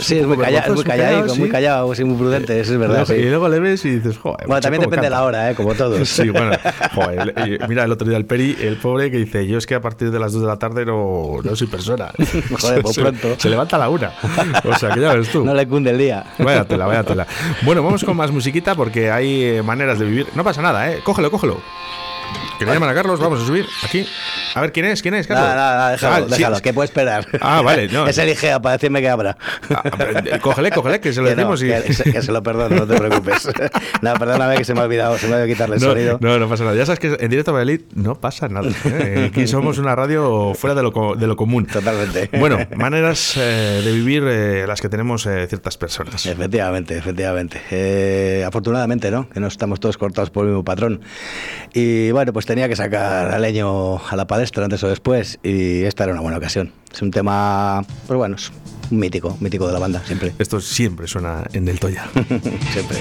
Sí, 0.00 0.14
un 0.16 0.20
es 0.20 0.26
muy, 0.26 0.36
calla- 0.36 0.60
es 0.66 0.72
muy 0.74 0.84
calladico, 0.84 1.28
sí. 1.34 1.40
muy 1.40 1.48
callado, 1.48 1.94
sí, 1.94 2.04
muy 2.04 2.16
prudente, 2.18 2.60
eso 2.60 2.72
es 2.74 2.78
verdad. 2.78 3.02
Y 3.02 3.06
sí. 3.06 3.22
luego 3.22 3.48
le 3.48 3.60
ves 3.60 3.84
y 3.84 3.90
dices, 3.96 4.18
joder. 4.18 4.46
Bueno, 4.46 4.60
también 4.60 4.82
¿cómo 4.82 4.90
depende 4.90 5.06
de 5.06 5.10
la 5.10 5.24
hora, 5.24 5.50
¿eh? 5.50 5.54
como 5.54 5.74
todos. 5.74 6.08
Sí, 6.08 6.28
bueno, 6.30 6.52
joder, 6.94 7.34
eh, 7.36 7.58
mira 7.68 7.84
el 7.84 7.92
otro 7.92 8.08
día 8.08 8.16
el 8.16 8.24
Peri, 8.26 8.56
el 8.60 8.76
pobre 8.76 9.10
que 9.10 9.16
dice, 9.18 9.46
yo 9.46 9.58
es 9.58 9.66
que 9.66 9.74
a 9.74 9.80
partir 9.80 10.10
de 10.10 10.18
las 10.18 10.32
2 10.32 10.42
de 10.42 10.48
la 10.48 10.58
tarde 10.58 10.84
no, 10.86 11.38
no 11.42 11.56
soy 11.56 11.66
persona. 11.66 12.10
Joder, 12.60 12.82
pues 12.82 12.94
se, 12.94 13.00
pronto. 13.02 13.34
Se 13.38 13.48
levanta 13.50 13.76
a 13.76 13.78
la 13.80 13.88
una. 13.88 14.12
O 14.64 14.74
sea, 14.76 14.90
que 14.94 15.00
ya 15.00 15.14
ves 15.14 15.28
tú. 15.30 15.44
No 15.44 15.54
le 15.54 15.66
cunde 15.66 15.90
el 15.90 15.98
día. 15.98 16.24
Vaya 16.38 16.64
tela, 16.64 16.86
vaya 16.86 17.02
tela. 17.04 17.26
Bueno, 17.62 17.82
vamos 17.82 18.04
con 18.04 18.16
más 18.16 18.30
musiquita 18.30 18.74
porque 18.74 19.10
hay 19.10 19.42
eh, 19.44 19.62
maneras 19.62 19.98
de 19.98 20.04
vivir. 20.04 20.26
No 20.34 20.44
pasa 20.44 20.62
nada, 20.62 20.92
¿eh? 20.92 21.00
Cógelo, 21.02 21.30
cógelo. 21.30 21.60
Que 22.60 22.66
le 22.66 22.74
llaman 22.74 22.90
a 22.90 22.94
Carlos, 22.94 23.18
vamos 23.20 23.40
a 23.42 23.46
subir 23.46 23.64
aquí. 23.82 24.06
A 24.54 24.60
ver, 24.60 24.70
¿quién 24.70 24.84
es? 24.84 25.00
¿Quién 25.00 25.14
es, 25.14 25.26
Carlos? 25.26 25.46
Nada, 25.48 25.56
nada, 25.76 25.90
déjalo, 25.92 26.14
Ah, 26.14 26.28
sí. 26.28 26.34
déjalo, 26.36 26.60
que 26.60 26.74
puede 26.74 26.84
esperar. 26.84 27.26
Ah, 27.40 27.62
vale, 27.62 27.88
no. 27.88 28.06
Es 28.06 28.18
el 28.18 28.28
Igea 28.28 28.60
para 28.60 28.74
decirme 28.76 29.00
que 29.00 29.08
abra. 29.08 29.38
Ah, 29.70 29.82
cógele, 30.42 30.70
cógele, 30.70 31.00
que 31.00 31.10
se 31.14 31.22
lo 31.22 31.28
Que 31.28 31.36
no, 31.36 31.50
decimos 31.56 31.62
y... 31.62 31.68
que, 31.86 31.94
se- 31.94 32.12
que 32.12 32.20
se 32.20 32.30
lo 32.30 32.42
perdono, 32.42 32.76
no 32.76 32.86
te 32.86 32.98
preocupes. 32.98 33.48
no, 34.02 34.12
perdóname 34.12 34.58
que 34.58 34.64
se 34.64 34.74
me 34.74 34.80
ha 34.80 34.82
olvidado, 34.84 35.16
se 35.16 35.26
me 35.26 35.36
ha 35.36 35.46
quitarle 35.46 35.76
el 35.76 35.82
No, 35.82 35.88
sonido. 35.88 36.18
no, 36.20 36.38
no 36.38 36.48
pasa 36.50 36.64
nada. 36.64 36.76
Ya 36.76 36.84
sabes 36.84 36.98
que 36.98 37.16
en 37.18 37.30
directo 37.30 37.50
a 37.52 37.54
Valladolid 37.54 37.80
no 37.94 38.16
pasa 38.20 38.46
nada. 38.48 38.68
¿eh? 38.84 39.30
Aquí 39.30 39.46
somos 39.46 39.78
una 39.78 39.96
radio 39.96 40.52
fuera 40.54 40.74
de 40.74 40.82
lo, 40.82 41.14
de 41.16 41.26
lo 41.26 41.36
común. 41.36 41.64
Totalmente. 41.66 42.28
Bueno, 42.38 42.58
maneras 42.76 43.38
eh, 43.38 43.80
de 43.82 43.90
vivir 43.92 44.22
eh, 44.26 44.66
las 44.66 44.82
que 44.82 44.90
tenemos 44.90 45.24
eh, 45.24 45.46
ciertas 45.48 45.78
personas. 45.78 46.26
Efectivamente, 46.26 46.98
efectivamente. 46.98 47.58
Eh, 47.70 48.44
afortunadamente, 48.46 49.10
¿no? 49.10 49.30
Que 49.30 49.40
no 49.40 49.46
estamos 49.46 49.80
todos 49.80 49.96
cortados 49.96 50.28
por 50.28 50.44
el 50.44 50.50
mismo 50.50 50.62
patrón. 50.64 51.00
Y 51.72 52.10
bueno, 52.10 52.34
pues 52.34 52.49
tenía 52.50 52.68
que 52.68 52.74
sacar 52.74 53.32
al 53.32 53.42
leño 53.42 53.98
a 54.04 54.16
la 54.16 54.26
palestra 54.26 54.64
antes 54.64 54.82
o 54.82 54.88
después. 54.88 55.38
Y 55.44 55.84
esta 55.84 56.02
era 56.02 56.12
una 56.12 56.20
buena 56.20 56.38
ocasión. 56.38 56.72
Es 56.92 57.00
un 57.00 57.12
tema, 57.12 57.84
pues 58.08 58.16
bueno, 58.16 58.34
es 58.34 58.50
un 58.90 58.98
mítico, 58.98 59.36
mítico 59.38 59.68
de 59.68 59.72
la 59.72 59.78
banda, 59.78 60.02
siempre. 60.04 60.32
Esto 60.36 60.60
siempre 60.60 61.06
suena 61.06 61.44
en 61.52 61.64
Del 61.64 61.78
Toya. 61.78 62.08
siempre. 62.72 62.98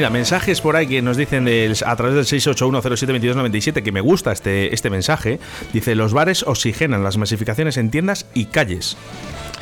Mira, 0.00 0.08
mensajes 0.08 0.62
por 0.62 0.76
ahí 0.76 0.86
que 0.86 1.02
nos 1.02 1.18
dicen 1.18 1.44
del- 1.44 1.76
a 1.84 1.94
través 1.94 2.14
del 2.14 2.24
681072297 2.24 3.82
que 3.82 3.92
me 3.92 4.00
gusta 4.00 4.32
este, 4.32 4.72
este 4.74 4.88
mensaje. 4.88 5.38
Dice, 5.74 5.94
los 5.94 6.14
bares 6.14 6.42
oxigenan 6.42 7.04
las 7.04 7.18
masificaciones 7.18 7.76
en 7.76 7.90
tiendas 7.90 8.24
y 8.32 8.46
calles. 8.46 8.96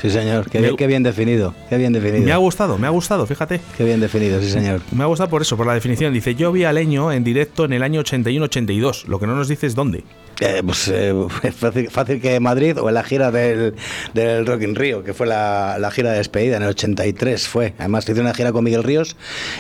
Sí, 0.00 0.10
señor, 0.10 0.48
qué 0.48 0.58
Me- 0.58 0.66
bien, 0.68 0.76
qué 0.76 0.86
bien 0.86 1.02
definido, 1.02 1.54
qué 1.68 1.76
bien 1.76 1.92
definido. 1.92 2.24
Me 2.24 2.32
ha 2.32 2.36
gustado, 2.36 2.78
me 2.78 2.86
ha 2.86 2.90
gustado, 2.90 3.26
fíjate. 3.26 3.60
Qué 3.76 3.84
bien 3.84 3.98
definido, 4.00 4.40
sí, 4.40 4.48
señor. 4.48 4.80
Me 4.92 5.02
ha 5.02 5.06
gustado 5.06 5.28
por 5.28 5.42
eso, 5.42 5.56
por 5.56 5.66
la 5.66 5.74
definición. 5.74 6.12
Dice, 6.12 6.34
yo 6.36 6.52
vi 6.52 6.64
a 6.64 6.72
Leño 6.72 7.10
en 7.12 7.24
directo 7.24 7.64
en 7.64 7.72
el 7.72 7.82
año 7.82 8.00
81-82. 8.02 9.06
Lo 9.06 9.18
que 9.18 9.26
no 9.26 9.34
nos 9.34 9.48
dice 9.48 9.66
es 9.66 9.74
dónde. 9.74 10.04
Eh, 10.40 10.62
pues 10.64 10.86
eh, 10.86 11.12
es 11.42 11.54
fácil, 11.54 11.90
fácil 11.90 12.20
que 12.20 12.38
Madrid 12.38 12.78
o 12.80 12.88
en 12.88 12.94
la 12.94 13.02
gira 13.02 13.32
del, 13.32 13.74
del 14.14 14.46
Rock 14.46 14.62
in 14.62 14.76
Rio, 14.76 15.02
que 15.02 15.14
fue 15.14 15.26
la, 15.26 15.78
la 15.80 15.90
gira 15.90 16.12
de 16.12 16.18
despedida 16.18 16.56
en 16.58 16.62
el 16.62 16.68
83 16.68 17.48
fue. 17.48 17.74
Además 17.78 18.08
hizo 18.08 18.20
una 18.20 18.34
gira 18.34 18.52
con 18.52 18.62
Miguel 18.62 18.84
Ríos 18.84 19.16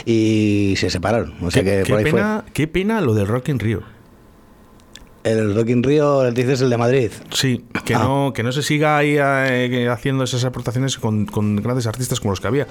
y 0.06 0.74
se 0.76 0.88
separaron. 0.90 1.34
O 1.42 1.50
sea 1.50 1.64
qué, 1.64 1.78
que 1.78 1.82
qué 1.84 1.94
ahí 1.94 2.04
pena, 2.04 2.44
qué 2.52 2.68
pena 2.68 3.00
lo 3.00 3.14
del 3.14 3.26
Rock 3.26 3.48
in 3.48 3.58
Rio. 3.58 3.82
El 5.24 5.54
Rock 5.54 5.68
in 5.70 5.82
Rio, 5.82 6.30
dices 6.30 6.60
el 6.60 6.70
de 6.70 6.76
Madrid. 6.78 7.10
Sí, 7.30 7.64
que, 7.84 7.94
Ah. 7.94 7.98
no, 7.98 8.32
que 8.34 8.42
no 8.42 8.52
se 8.52 8.62
siga 8.62 8.96
ahí 8.96 9.16
eh, 9.18 9.88
haciendo 9.90 10.24
esas 10.24 10.44
aportaciones 10.44 10.96
con, 10.98 11.26
con 11.26 11.56
grandes 11.56 11.86
artistas 11.86 12.20
como 12.20 12.32
los 12.32 12.40
que 12.40 12.46
había. 12.46 12.66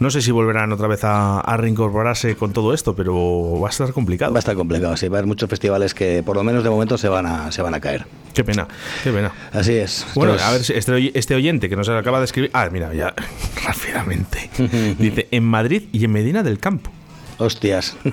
No 0.00 0.10
sé 0.10 0.20
si 0.22 0.30
volverán 0.32 0.72
otra 0.72 0.88
vez 0.88 1.04
a, 1.04 1.40
a 1.40 1.56
reincorporarse 1.56 2.34
con 2.36 2.52
todo 2.52 2.74
esto, 2.74 2.94
pero 2.96 3.58
va 3.60 3.68
a 3.68 3.70
estar 3.70 3.92
complicado. 3.92 4.32
Va 4.32 4.38
a 4.38 4.40
estar 4.40 4.54
complicado, 4.56 4.96
sí. 4.96 5.08
Va 5.08 5.16
a 5.16 5.18
haber 5.20 5.28
muchos 5.28 5.48
festivales 5.48 5.94
que 5.94 6.22
por 6.22 6.36
lo 6.36 6.42
menos 6.42 6.64
de 6.64 6.70
momento 6.70 6.98
se 6.98 7.08
van 7.08 7.26
a, 7.26 7.52
se 7.52 7.62
van 7.62 7.74
a 7.74 7.80
caer. 7.80 8.06
Qué 8.34 8.42
pena, 8.44 8.66
qué 9.04 9.10
pena. 9.12 9.30
Así 9.52 9.72
es. 9.74 10.06
Bueno, 10.14 10.32
Entonces, 10.32 10.48
a 10.48 10.52
ver 10.52 10.64
si 10.64 10.72
este, 10.74 11.18
este 11.18 11.34
oyente 11.34 11.68
que 11.68 11.76
nos 11.76 11.88
acaba 11.88 12.18
de 12.18 12.24
escribir. 12.24 12.50
Ah, 12.54 12.68
mira, 12.72 12.92
ya 12.94 13.14
rápidamente. 13.64 14.50
Dice: 14.98 15.28
en 15.30 15.44
Madrid 15.44 15.84
y 15.92 16.04
en 16.04 16.12
Medina 16.12 16.42
del 16.42 16.58
Campo. 16.58 16.90
Hostias. 17.38 17.96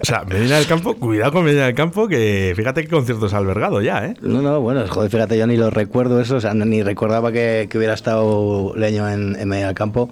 O 0.00 0.04
sea, 0.04 0.24
Medina 0.24 0.56
del 0.56 0.66
Campo, 0.66 0.94
cuidado 0.96 1.32
con 1.32 1.44
Medina 1.44 1.66
del 1.66 1.74
Campo, 1.74 2.08
que 2.08 2.52
fíjate 2.56 2.82
qué 2.82 2.88
conciertos 2.88 3.34
ha 3.34 3.38
albergado 3.38 3.80
ya, 3.80 4.04
¿eh? 4.06 4.14
No, 4.20 4.42
no, 4.42 4.60
bueno, 4.60 4.84
joder, 4.88 5.10
fíjate, 5.10 5.36
yo 5.38 5.46
ni 5.46 5.56
lo 5.56 5.70
recuerdo 5.70 6.20
eso, 6.20 6.36
o 6.36 6.40
sea, 6.40 6.54
ni 6.54 6.82
recordaba 6.82 7.32
que, 7.32 7.66
que 7.70 7.78
hubiera 7.78 7.94
estado 7.94 8.72
Leño 8.76 9.08
en, 9.08 9.36
en 9.38 9.48
medio 9.48 9.66
del 9.66 9.74
campo. 9.74 10.10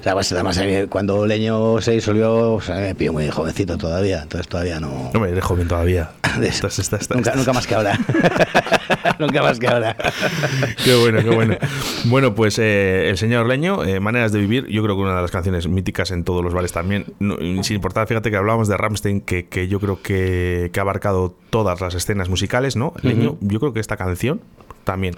O 0.00 0.02
sea, 0.02 0.14
pues 0.14 0.30
además 0.32 0.58
eh, 0.58 0.86
cuando 0.88 1.26
Leño 1.26 1.80
se 1.80 1.92
disolvió, 1.92 2.54
o 2.54 2.60
sea, 2.60 2.76
me 2.76 2.94
pillo 2.94 3.12
muy 3.12 3.28
jovencito 3.30 3.76
todavía, 3.78 4.22
entonces 4.22 4.48
todavía 4.48 4.80
no... 4.80 5.10
No 5.12 5.20
me 5.20 5.28
eres 5.30 5.44
joven 5.44 5.68
todavía. 5.68 6.10
Estás- 6.40 6.78
estás- 6.78 7.00
estás- 7.02 7.16
nunca, 7.16 7.34
nunca 7.34 7.52
más 7.52 7.66
que 7.66 7.74
ahora. 7.74 7.98
nunca 9.18 9.42
más 9.42 9.58
que 9.58 9.66
ahora. 9.66 9.96
Qué 10.84 10.94
bueno, 10.94 11.20
qué 11.24 11.30
bueno. 11.30 11.56
Bueno, 12.04 12.34
pues 12.36 12.56
eh, 12.60 13.08
el 13.10 13.18
señor 13.18 13.46
Leño, 13.46 13.82
eh, 13.84 13.98
Maneras 13.98 14.30
de 14.30 14.38
Vivir, 14.38 14.66
yo 14.68 14.80
creo 14.84 14.94
que 14.94 15.02
una 15.02 15.16
de 15.16 15.22
las 15.22 15.30
canciones 15.32 15.49
míticas 15.68 16.10
en 16.10 16.24
todos 16.24 16.44
los 16.44 16.54
bares 16.54 16.72
también. 16.72 17.06
No, 17.18 17.36
sin 17.62 17.76
importar, 17.76 18.06
fíjate 18.06 18.30
que 18.30 18.36
hablábamos 18.36 18.68
de 18.68 18.76
Ramstein, 18.76 19.20
que, 19.20 19.46
que 19.46 19.68
yo 19.68 19.80
creo 19.80 20.02
que, 20.02 20.70
que 20.72 20.80
ha 20.80 20.82
abarcado 20.82 21.34
todas 21.50 21.80
las 21.80 21.94
escenas 21.94 22.28
musicales, 22.28 22.76
¿no? 22.76 22.92
Leño, 23.02 23.36
yo 23.40 23.60
creo 23.60 23.72
que 23.72 23.80
esta 23.80 23.96
canción 23.96 24.40
también. 24.84 25.14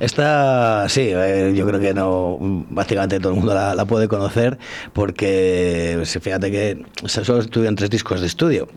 Esta, 0.00 0.88
sí, 0.88 1.10
eh, 1.12 1.52
yo 1.54 1.66
creo 1.66 1.80
que 1.80 1.94
no, 1.94 2.38
básicamente 2.70 3.18
todo 3.20 3.32
el 3.32 3.38
mundo 3.38 3.54
la, 3.54 3.74
la 3.74 3.84
puede 3.84 4.08
conocer 4.08 4.58
porque 4.92 6.02
fíjate 6.20 6.50
que 6.50 6.84
solo 7.06 7.40
estuvieron 7.40 7.76
tres 7.76 7.90
discos 7.90 8.20
de 8.20 8.26
estudio. 8.26 8.68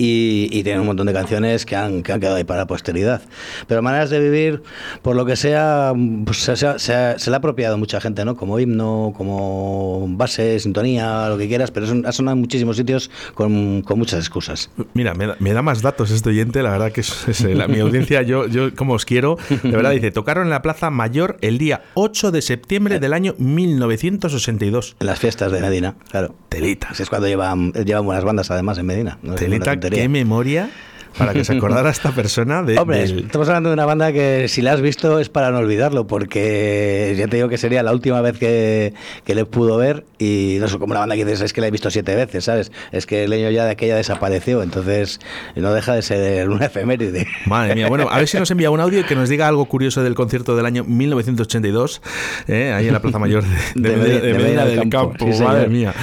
Y, 0.00 0.48
y 0.52 0.62
tienen 0.62 0.80
un 0.80 0.86
montón 0.86 1.08
de 1.08 1.12
canciones 1.12 1.66
que 1.66 1.74
han, 1.74 2.04
que 2.04 2.12
han 2.12 2.20
quedado 2.20 2.36
ahí 2.36 2.44
para 2.44 2.60
la 2.60 2.66
posteridad. 2.68 3.20
Pero 3.66 3.82
maneras 3.82 4.10
de 4.10 4.20
vivir, 4.20 4.62
por 5.02 5.16
lo 5.16 5.26
que 5.26 5.34
sea, 5.34 5.92
pues 6.24 6.38
se, 6.38 6.56
se- 6.56 6.78
se- 6.78 7.18
se 7.18 7.30
le 7.30 7.34
ha 7.34 7.38
apropiado 7.38 7.76
mucha 7.78 8.00
gente, 8.00 8.24
¿no? 8.24 8.36
Como 8.36 8.60
himno, 8.60 9.12
como 9.16 10.06
base, 10.10 10.60
sintonía, 10.60 11.28
lo 11.28 11.36
que 11.36 11.48
quieras, 11.48 11.72
pero 11.72 11.84
es 11.86 11.92
un- 11.92 12.06
ha 12.06 12.12
sonado 12.12 12.34
en 12.36 12.40
muchísimos 12.40 12.76
sitios 12.76 13.10
con, 13.34 13.82
con 13.82 13.98
muchas 13.98 14.20
excusas. 14.20 14.70
Mira, 14.94 15.14
me 15.14 15.26
da, 15.26 15.36
me 15.40 15.52
da 15.52 15.62
más 15.62 15.82
datos 15.82 16.12
este 16.12 16.28
oyente, 16.30 16.62
la 16.62 16.70
verdad 16.70 16.92
que 16.92 17.00
es, 17.00 17.26
es, 17.28 17.40
eh, 17.40 17.56
la, 17.56 17.66
mi 17.66 17.80
audiencia, 17.80 18.22
yo, 18.22 18.46
yo 18.46 18.72
como 18.76 18.94
os 18.94 19.04
quiero, 19.04 19.36
de 19.64 19.70
verdad 19.70 19.90
dice, 19.90 20.12
tocaron 20.12 20.44
en 20.44 20.50
la 20.50 20.62
Plaza 20.62 20.90
Mayor 20.90 21.38
el 21.40 21.58
día 21.58 21.82
8 21.94 22.30
de 22.30 22.40
septiembre 22.42 23.00
del 23.00 23.12
año 23.12 23.34
1982. 23.38 24.96
En 25.00 25.06
las 25.06 25.18
fiestas 25.18 25.52
de 25.52 25.60
Medina, 25.60 25.94
claro. 26.10 26.34
Telita. 26.48 26.88
Es 26.98 27.08
cuando 27.08 27.26
llevan, 27.28 27.72
llevan 27.72 28.04
buenas 28.04 28.24
bandas 28.24 28.50
además 28.50 28.78
en 28.78 28.86
Medina. 28.86 29.18
No 29.22 29.34
Telita, 29.34 29.78
qué 29.90 30.08
memoria 30.08 30.70
para 31.16 31.32
que 31.32 31.44
se 31.44 31.54
acordara 31.56 31.90
esta 31.90 32.10
persona 32.12 32.62
de... 32.62 32.78
Hombre, 32.78 32.98
del- 33.06 33.18
estamos 33.20 33.48
hablando 33.48 33.70
de 33.70 33.74
una 33.74 33.84
banda 33.86 34.12
que 34.12 34.46
si 34.48 34.62
la 34.62 34.72
has 34.72 34.80
visto 34.80 35.18
es 35.20 35.28
para 35.28 35.50
no 35.50 35.58
olvidarlo, 35.58 36.06
porque 36.06 37.14
ya 37.16 37.26
te 37.28 37.36
digo 37.36 37.48
que 37.48 37.58
sería 37.58 37.82
la 37.82 37.92
última 37.92 38.20
vez 38.20 38.38
que, 38.38 38.92
que 39.24 39.34
le 39.34 39.44
pudo 39.44 39.76
ver 39.76 40.04
y 40.18 40.56
no 40.60 40.68
sé, 40.68 40.78
como 40.78 40.90
una 40.92 41.00
banda 41.00 41.16
que 41.16 41.24
dices, 41.24 41.40
es 41.40 41.52
que 41.52 41.60
la 41.60 41.68
he 41.68 41.70
visto 41.70 41.90
siete 41.90 42.14
veces, 42.14 42.44
¿sabes? 42.44 42.70
Es 42.92 43.06
que 43.06 43.24
el 43.24 43.30
leño 43.30 43.50
ya 43.50 43.64
de 43.64 43.70
aquella 43.70 43.96
desapareció, 43.96 44.62
entonces 44.62 45.20
no 45.56 45.72
deja 45.72 45.94
de 45.94 46.02
ser 46.02 46.48
una 46.48 46.66
efeméride. 46.66 47.26
Madre 47.46 47.74
mía, 47.74 47.88
bueno, 47.88 48.08
a 48.10 48.18
ver 48.18 48.28
si 48.28 48.38
nos 48.38 48.50
envía 48.50 48.70
un 48.70 48.80
audio 48.80 49.04
que 49.06 49.14
nos 49.14 49.28
diga 49.28 49.46
algo 49.48 49.64
curioso 49.66 50.02
del 50.02 50.14
concierto 50.14 50.56
del 50.56 50.66
año 50.66 50.84
1982, 50.84 52.02
¿eh? 52.48 52.72
ahí 52.72 52.86
en 52.88 52.92
la 52.92 53.00
Plaza 53.00 53.18
Mayor 53.18 53.44
de, 53.74 53.90
de, 53.90 53.96
De 53.96 53.96
Medina, 53.96 54.20
de 54.20 54.34
Medina 54.34 54.64
del 54.64 54.70
del 54.80 54.88
Campo. 54.90 55.10
Campo, 55.18 55.32
sí, 55.32 55.42
Madre 55.42 55.60
señor. 55.64 55.70
mía. 55.70 55.94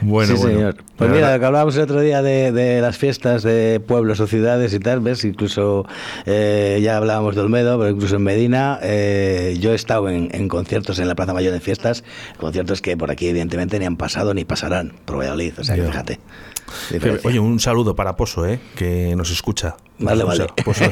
Bueno, 0.00 0.34
sí, 0.36 0.40
bueno. 0.42 0.56
señor. 0.58 0.76
Pues 0.96 1.10
mira, 1.10 1.32
lo 1.34 1.40
que 1.40 1.46
hablábamos 1.46 1.74
el 1.76 1.82
otro 1.82 2.00
día 2.00 2.22
de, 2.22 2.52
de 2.52 2.80
las 2.80 2.96
fiestas 2.96 3.42
de 3.42 3.80
pueblos 3.84 4.20
o 4.20 4.26
ciudades 4.26 4.51
y 4.60 4.78
tal, 4.78 5.00
¿ves? 5.00 5.24
Incluso 5.24 5.86
eh, 6.26 6.80
ya 6.82 6.96
hablábamos 6.96 7.34
de 7.34 7.40
Olmedo, 7.40 7.78
pero 7.78 7.90
incluso 7.90 8.16
en 8.16 8.22
Medina 8.22 8.78
eh, 8.82 9.56
yo 9.60 9.72
he 9.72 9.74
estado 9.74 10.08
en, 10.08 10.28
en 10.32 10.48
conciertos 10.48 10.98
en 10.98 11.08
la 11.08 11.14
Plaza 11.14 11.32
Mayor 11.32 11.54
en 11.54 11.60
fiestas, 11.60 12.04
conciertos 12.38 12.82
que 12.82 12.96
por 12.96 13.10
aquí 13.10 13.28
evidentemente 13.28 13.78
ni 13.78 13.86
han 13.86 13.96
pasado 13.96 14.34
ni 14.34 14.44
pasarán 14.44 14.92
por 15.04 15.18
Valladolid, 15.18 15.54
o 15.58 15.64
sea, 15.64 15.76
que 15.76 15.82
fíjate. 15.82 16.20
Diferencia. 16.90 17.28
Oye, 17.28 17.38
un 17.38 17.60
saludo 17.60 17.94
para 17.94 18.16
Poso, 18.16 18.46
¿eh? 18.46 18.60
que 18.76 19.14
nos 19.16 19.30
escucha. 19.30 19.76
Vale, 20.02 20.24
Poso, 20.24 20.38
vale. 20.46 20.52
Poso, 20.64 20.84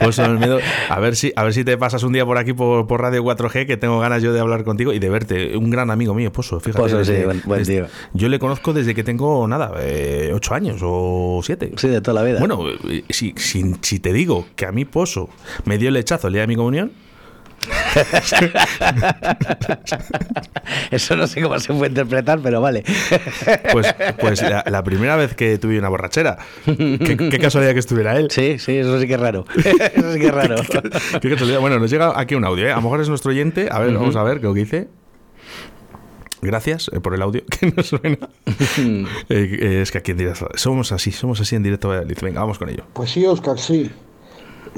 Poso 0.00 0.22
Olmedo. 0.24 0.58
a 0.88 1.00
ver 1.00 1.16
si 1.16 1.32
a 1.36 1.42
ver 1.44 1.52
si 1.54 1.64
te 1.64 1.76
pasas 1.78 2.02
un 2.02 2.12
día 2.12 2.24
por 2.24 2.38
aquí 2.38 2.52
por, 2.52 2.86
por 2.86 3.00
Radio 3.00 3.22
4G, 3.24 3.66
que 3.66 3.76
tengo 3.76 3.98
ganas 4.00 4.22
yo 4.22 4.32
de 4.32 4.40
hablar 4.40 4.64
contigo 4.64 4.92
y 4.92 4.98
de 4.98 5.08
verte. 5.08 5.56
Un 5.56 5.70
gran 5.70 5.90
amigo 5.90 6.14
mío, 6.14 6.32
Poso, 6.32 6.60
fíjate. 6.60 6.82
Poso, 6.82 7.04
sí, 7.04 7.12
buen- 7.24 7.42
buen 7.44 7.58
desde- 7.60 7.74
tío. 7.82 7.86
Yo 8.14 8.28
le 8.28 8.38
conozco 8.38 8.72
desde 8.72 8.94
que 8.94 9.04
tengo, 9.04 9.46
nada, 9.48 9.72
eh, 9.80 10.32
ocho 10.34 10.54
años 10.54 10.80
o 10.82 11.40
siete. 11.42 11.72
Sí, 11.76 11.88
de 11.88 12.00
toda 12.00 12.20
la 12.22 12.26
vida. 12.28 12.38
Bueno, 12.38 12.60
eh, 12.88 13.04
si, 13.10 13.34
si, 13.36 13.74
si 13.82 13.98
te 14.00 14.12
digo 14.12 14.46
que 14.56 14.66
a 14.66 14.72
mí 14.72 14.84
Poso 14.84 15.28
me 15.64 15.78
dio 15.78 15.88
el 15.88 15.94
lechazo 15.94 16.28
el 16.28 16.32
día 16.34 16.42
de 16.42 16.48
mi 16.48 16.56
comunión, 16.56 16.92
Eso 20.90 21.16
no 21.16 21.26
sé 21.26 21.42
cómo 21.42 21.58
se 21.58 21.72
puede 21.72 21.88
interpretar, 21.88 22.40
pero 22.40 22.60
vale. 22.60 22.84
pues, 23.72 23.94
pues 24.18 24.42
la, 24.42 24.64
la 24.66 24.82
primera 24.82 25.16
vez 25.16 25.34
que 25.34 25.58
tuve 25.58 25.78
una 25.78 25.88
borrachera, 25.88 26.38
qué, 26.64 27.28
qué 27.30 27.38
casualidad 27.38 27.72
que 27.72 27.80
estuviera 27.80 28.16
él. 28.16 28.30
Sí, 28.30 28.58
sí, 28.58 28.76
eso 28.76 29.00
sí 29.00 29.06
que 29.06 29.14
es 29.14 29.20
raro. 29.20 29.44
Eso 29.94 30.12
sí 30.12 30.20
que 30.20 30.26
es 30.26 30.34
raro. 30.34 30.56
Qué 31.20 31.30
casualidad. 31.30 31.60
Bueno, 31.60 31.78
nos 31.78 31.90
llega 31.90 32.18
aquí 32.18 32.34
un 32.34 32.44
audio, 32.44 32.66
¿eh? 32.66 32.72
A 32.72 32.76
lo 32.76 32.82
mejor 32.82 33.00
es 33.00 33.08
nuestro 33.08 33.30
oyente. 33.30 33.68
A 33.70 33.78
ver, 33.80 33.94
vamos 33.94 34.16
a 34.16 34.22
ver 34.22 34.34
qué 34.34 34.40
es 34.40 34.44
lo 34.44 34.54
que 34.54 34.60
dice. 34.60 34.88
Gracias 36.40 36.88
eh, 36.92 37.00
por 37.00 37.14
el 37.14 37.22
audio 37.22 37.42
que 37.46 37.72
nos 37.72 37.86
suena. 37.86 38.28
Eh, 39.28 39.28
eh, 39.28 39.82
es 39.82 39.90
que 39.90 39.98
aquí 39.98 40.12
en 40.12 40.18
directo 40.18 40.48
somos 40.54 40.92
así, 40.92 41.10
somos 41.10 41.40
así 41.40 41.56
en 41.56 41.62
directo. 41.62 41.88
Venga, 42.22 42.40
vamos 42.40 42.58
con 42.58 42.68
ello. 42.68 42.84
Pues 42.92 43.10
sí, 43.10 43.26
Oscar, 43.26 43.58
sí. 43.58 43.90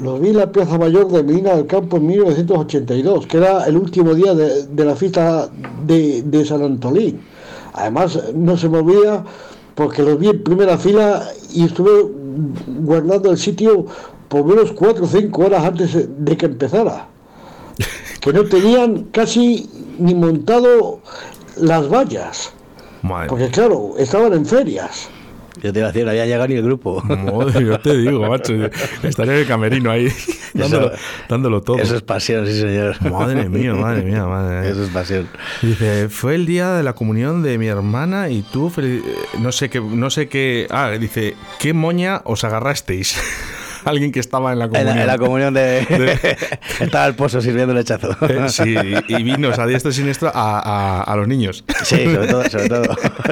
Los 0.01 0.19
vi 0.19 0.29
en 0.29 0.37
la 0.37 0.51
Plaza 0.51 0.79
Mayor 0.79 1.11
de 1.11 1.23
Medina 1.23 1.55
del 1.55 1.67
Campo 1.67 1.97
en 1.97 2.07
1982, 2.07 3.27
que 3.27 3.37
era 3.37 3.65
el 3.65 3.77
último 3.77 4.15
día 4.15 4.33
de, 4.33 4.65
de 4.65 4.85
la 4.85 4.95
fiesta 4.95 5.47
de, 5.85 6.23
de 6.23 6.45
San 6.45 6.63
Antolín. 6.63 7.21
Además, 7.73 8.19
no 8.33 8.57
se 8.57 8.67
me 8.67 8.79
olvida 8.79 9.23
porque 9.75 10.01
los 10.01 10.17
vi 10.17 10.29
en 10.29 10.43
primera 10.43 10.77
fila 10.77 11.23
y 11.53 11.65
estuve 11.65 11.91
guardando 12.83 13.29
el 13.31 13.37
sitio 13.37 13.85
por 14.27 14.43
menos 14.45 14.71
4 14.71 15.03
o 15.03 15.07
5 15.07 15.45
horas 15.45 15.63
antes 15.63 16.07
de 16.25 16.37
que 16.37 16.45
empezara. 16.45 17.07
Que 18.21 18.31
no 18.31 18.43
tenían 18.45 19.05
casi 19.11 19.67
ni 19.97 20.13
montado 20.13 20.99
las 21.57 21.89
vallas. 21.89 22.53
Madre 23.01 23.29
Porque 23.29 23.49
claro, 23.49 23.93
estaban 23.97 24.33
en 24.33 24.45
ferias. 24.45 25.09
Yo 25.61 25.73
te 25.73 25.79
iba 25.79 25.89
a 25.89 25.91
decir, 25.91 26.05
no 26.05 26.11
había 26.11 26.25
llegado 26.25 26.47
ni 26.47 26.55
el 26.55 26.63
grupo. 26.63 27.01
Madre, 27.03 27.65
yo 27.65 27.79
te 27.79 27.97
digo, 27.97 28.27
macho. 28.27 28.53
Estaría 29.03 29.33
en 29.33 29.39
el 29.39 29.47
camerino 29.47 29.91
ahí, 29.91 30.07
dándolo, 30.53 30.91
dándolo 31.27 31.61
todo. 31.61 31.77
Eso 31.77 31.95
es 31.95 32.01
pasión, 32.01 32.45
sí, 32.47 32.59
señor. 32.59 33.01
Madre 33.11 33.49
mía, 33.49 33.73
madre 33.73 34.03
mía, 34.03 34.25
madre 34.25 34.61
mía. 34.61 34.69
Eso 34.69 34.83
es 34.83 34.89
pasión. 34.89 35.27
Dice, 35.61 36.09
fue 36.09 36.35
el 36.35 36.45
día 36.45 36.73
de 36.73 36.83
la 36.83 36.93
comunión 36.93 37.43
de 37.43 37.57
mi 37.57 37.67
hermana 37.67 38.29
y 38.29 38.41
tú, 38.41 38.71
eh, 38.77 39.01
no 39.39 39.51
sé 39.51 39.69
qué, 39.69 39.81
no 39.81 40.09
sé 40.09 40.27
qué, 40.27 40.67
ah, 40.69 40.91
dice, 40.91 41.35
¿qué 41.59 41.73
moña 41.73 42.21
os 42.25 42.43
agarrasteis? 42.43 43.17
Alguien 43.85 44.11
que 44.11 44.19
estaba 44.19 44.51
en 44.53 44.59
la 44.59 44.65
En 44.65 44.71
comunión. 44.71 44.95
la, 44.95 45.01
en 45.01 45.07
la 45.07 45.17
comunión 45.17 45.53
de... 45.53 46.37
Estaba 46.79 47.05
el 47.07 47.15
pozo 47.15 47.41
sirviendo 47.41 47.73
el 47.73 47.79
hechazo. 47.79 48.15
Eh, 48.27 48.45
Sí, 48.49 48.75
y, 49.07 49.23
vinos 49.23 49.57
a 49.59 49.65
diestro 49.67 49.91
y 49.91 49.93
siniestro 49.93 50.29
a, 50.33 50.59
a- 50.59 51.01
a 51.03 51.15
los 51.15 51.27
niños. 51.27 51.63
Sí, 51.83 52.03
sobre 52.05 52.27
todo, 52.27 52.49
sobre 52.49 52.69
todo. 52.69 52.83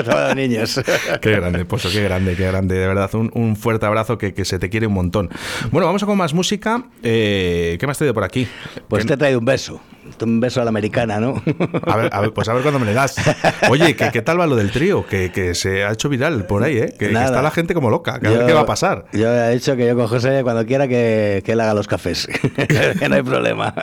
Todos 0.04 0.28
los 0.28 0.36
niños. 0.36 0.82
Qué 1.22 1.32
grande, 1.32 1.66
Pozo, 1.66 1.90
qué 1.92 2.04
grande, 2.04 2.36
qué 2.36 2.46
grande. 2.48 2.76
De 2.78 2.88
verdad, 2.88 3.10
un, 3.16 3.32
un 3.34 3.56
fuerte 3.56 3.86
abrazo 3.86 4.18
que, 4.18 4.34
que 4.34 4.46
se 4.46 4.60
te 4.60 4.70
quiere 4.70 4.88
un 4.88 4.94
montón. 4.94 5.30
Bueno, 5.72 5.86
vamos 5.88 6.04
a 6.04 6.06
con 6.06 6.18
más 6.18 6.34
música. 6.34 6.84
Eh, 7.04 7.78
¿Qué 7.80 7.86
me 7.88 7.92
has 7.92 7.98
traído 7.98 8.14
por 8.14 8.24
aquí? 8.24 8.48
Pues 8.88 9.06
te 9.06 9.14
he 9.14 9.18
traído 9.18 9.40
un 9.40 9.46
beso. 9.46 9.82
Un 10.26 10.40
beso 10.40 10.62
a 10.62 10.64
la 10.66 10.70
americana, 10.70 11.20
¿no? 11.20 11.42
A 11.88 11.98
ver, 11.98 12.10
a 12.12 12.22
ver, 12.22 12.32
pues 12.34 12.48
a 12.50 12.54
ver 12.54 12.62
cuándo 12.62 12.80
me 12.80 12.86
le 12.86 12.94
das. 12.94 13.16
Oye, 13.70 13.96
¿qué, 13.96 14.10
qué 14.12 14.22
tal 14.22 14.40
va 14.40 14.48
lo 14.48 14.56
del 14.56 14.72
trío? 14.72 15.06
Que, 15.06 15.32
que 15.32 15.56
se 15.56 15.84
ha 15.84 15.92
hecho 15.92 16.10
viral 16.10 16.46
por 16.46 16.64
ahí, 16.64 16.78
¿eh? 16.78 16.94
Que, 16.98 17.08
está 17.08 17.42
la 17.42 17.52
gente 17.52 17.74
como 17.74 17.90
loca. 17.90 18.20
Que 18.20 18.28
a 18.28 18.30
ver 18.32 18.40
Yo- 18.42 18.48
qué 18.48 18.54
va 18.54 18.62
a 18.62 18.66
pasar. 18.66 19.06
Yo 19.14 19.34
he 19.34 19.54
dicho 19.54 19.76
que 19.76 19.86
yo 19.88 19.96
con 19.96 20.08
José 20.08 20.42
cuando 20.44 20.66
quiera 20.66 20.88
que, 20.88 21.42
que 21.46 21.52
él 21.54 21.60
haga 21.62 21.74
los 21.74 21.88
cafés. 21.88 22.28
que 23.00 23.10
no 23.10 23.16
hay 23.16 23.24
problema. 23.24 23.74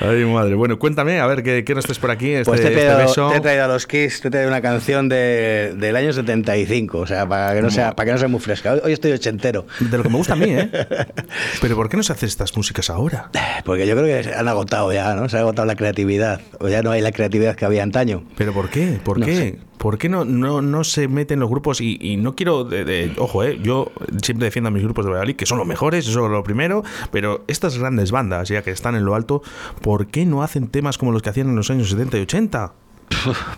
Ay, 0.00 0.24
madre. 0.24 0.54
Bueno, 0.54 0.78
cuéntame, 0.78 1.20
a 1.20 1.26
ver, 1.26 1.42
¿qué, 1.42 1.64
qué 1.64 1.74
nos 1.74 1.84
traes 1.84 1.98
por 1.98 2.10
aquí? 2.10 2.30
Este, 2.32 2.44
Pues 2.44 2.60
te 2.60 2.68
este 2.68 2.80
traído, 2.84 2.98
beso. 2.98 3.30
te 3.30 3.36
he 3.36 3.40
traído 3.40 3.64
a 3.64 3.68
los 3.68 3.86
Kiss, 3.86 4.20
te 4.20 4.28
he 4.28 4.30
traído 4.30 4.48
una 4.50 4.60
canción 4.60 5.08
de, 5.08 5.74
del 5.76 5.96
año 5.96 6.12
75, 6.12 6.98
o 6.98 7.06
sea, 7.06 7.26
para 7.26 7.54
que 7.54 7.62
no 7.62 7.70
sea, 7.70 7.94
para 7.94 8.06
que 8.06 8.12
no 8.12 8.18
sea 8.18 8.28
muy 8.28 8.40
fresca. 8.40 8.72
Hoy, 8.74 8.80
hoy 8.84 8.92
estoy 8.92 9.12
ochentero. 9.12 9.66
De 9.80 9.96
lo 9.96 10.02
que 10.02 10.08
me 10.08 10.16
gusta 10.16 10.34
a 10.34 10.36
mí, 10.36 10.46
¿eh? 10.50 10.70
Pero 11.60 11.76
¿por 11.76 11.88
qué 11.88 11.96
no 11.96 12.02
se 12.02 12.12
hacen 12.12 12.28
estas 12.28 12.56
músicas 12.56 12.90
ahora? 12.90 13.30
Porque 13.64 13.86
yo 13.86 13.96
creo 13.96 14.06
que 14.22 14.34
han 14.34 14.48
agotado 14.48 14.73
ya, 14.92 15.14
¿no? 15.14 15.28
Se 15.28 15.36
ha 15.36 15.40
agotado 15.40 15.66
la 15.66 15.76
creatividad. 15.76 16.40
O 16.60 16.68
ya 16.68 16.82
no 16.82 16.90
hay 16.90 17.00
la 17.00 17.12
creatividad 17.12 17.56
que 17.56 17.64
había 17.64 17.82
antaño. 17.82 18.24
¿Pero 18.36 18.52
por 18.52 18.68
qué? 18.70 18.98
¿Por 19.04 19.18
No 19.18 19.26
qué? 19.26 19.36
sé. 19.36 19.58
¿Por 19.78 19.98
qué 19.98 20.08
no, 20.08 20.24
no, 20.24 20.62
no 20.62 20.82
se 20.84 21.08
meten 21.08 21.40
los 21.40 21.50
grupos? 21.50 21.80
Y, 21.80 21.98
y 22.00 22.16
no 22.16 22.34
quiero. 22.34 22.64
de- 22.64 22.84
de- 22.84 23.12
ojo, 23.18 23.44
¿eh? 23.44 23.58
Yo 23.62 23.92
siempre 24.22 24.46
defiendo 24.46 24.68
a 24.68 24.70
mis 24.70 24.82
grupos 24.82 25.04
de 25.04 25.10
Valladolid, 25.10 25.36
que 25.36 25.44
son 25.46 25.58
los 25.58 25.66
mejores, 25.66 26.06
eso 26.08 26.24
es 26.24 26.30
lo 26.30 26.42
primero. 26.42 26.82
Pero 27.10 27.44
estas 27.48 27.76
grandes 27.78 28.10
bandas, 28.10 28.48
ya 28.48 28.62
que 28.62 28.70
están 28.70 28.94
en 28.94 29.04
lo 29.04 29.14
alto, 29.14 29.42
¿por 29.82 30.06
qué 30.06 30.24
no 30.24 30.42
hacen 30.42 30.68
temas 30.68 30.96
como 30.96 31.12
los 31.12 31.20
que 31.22 31.30
hacían 31.30 31.48
en 31.50 31.56
los 31.56 31.70
años 31.70 31.90
70 31.90 32.16
y 32.18 32.20
80? 32.22 32.72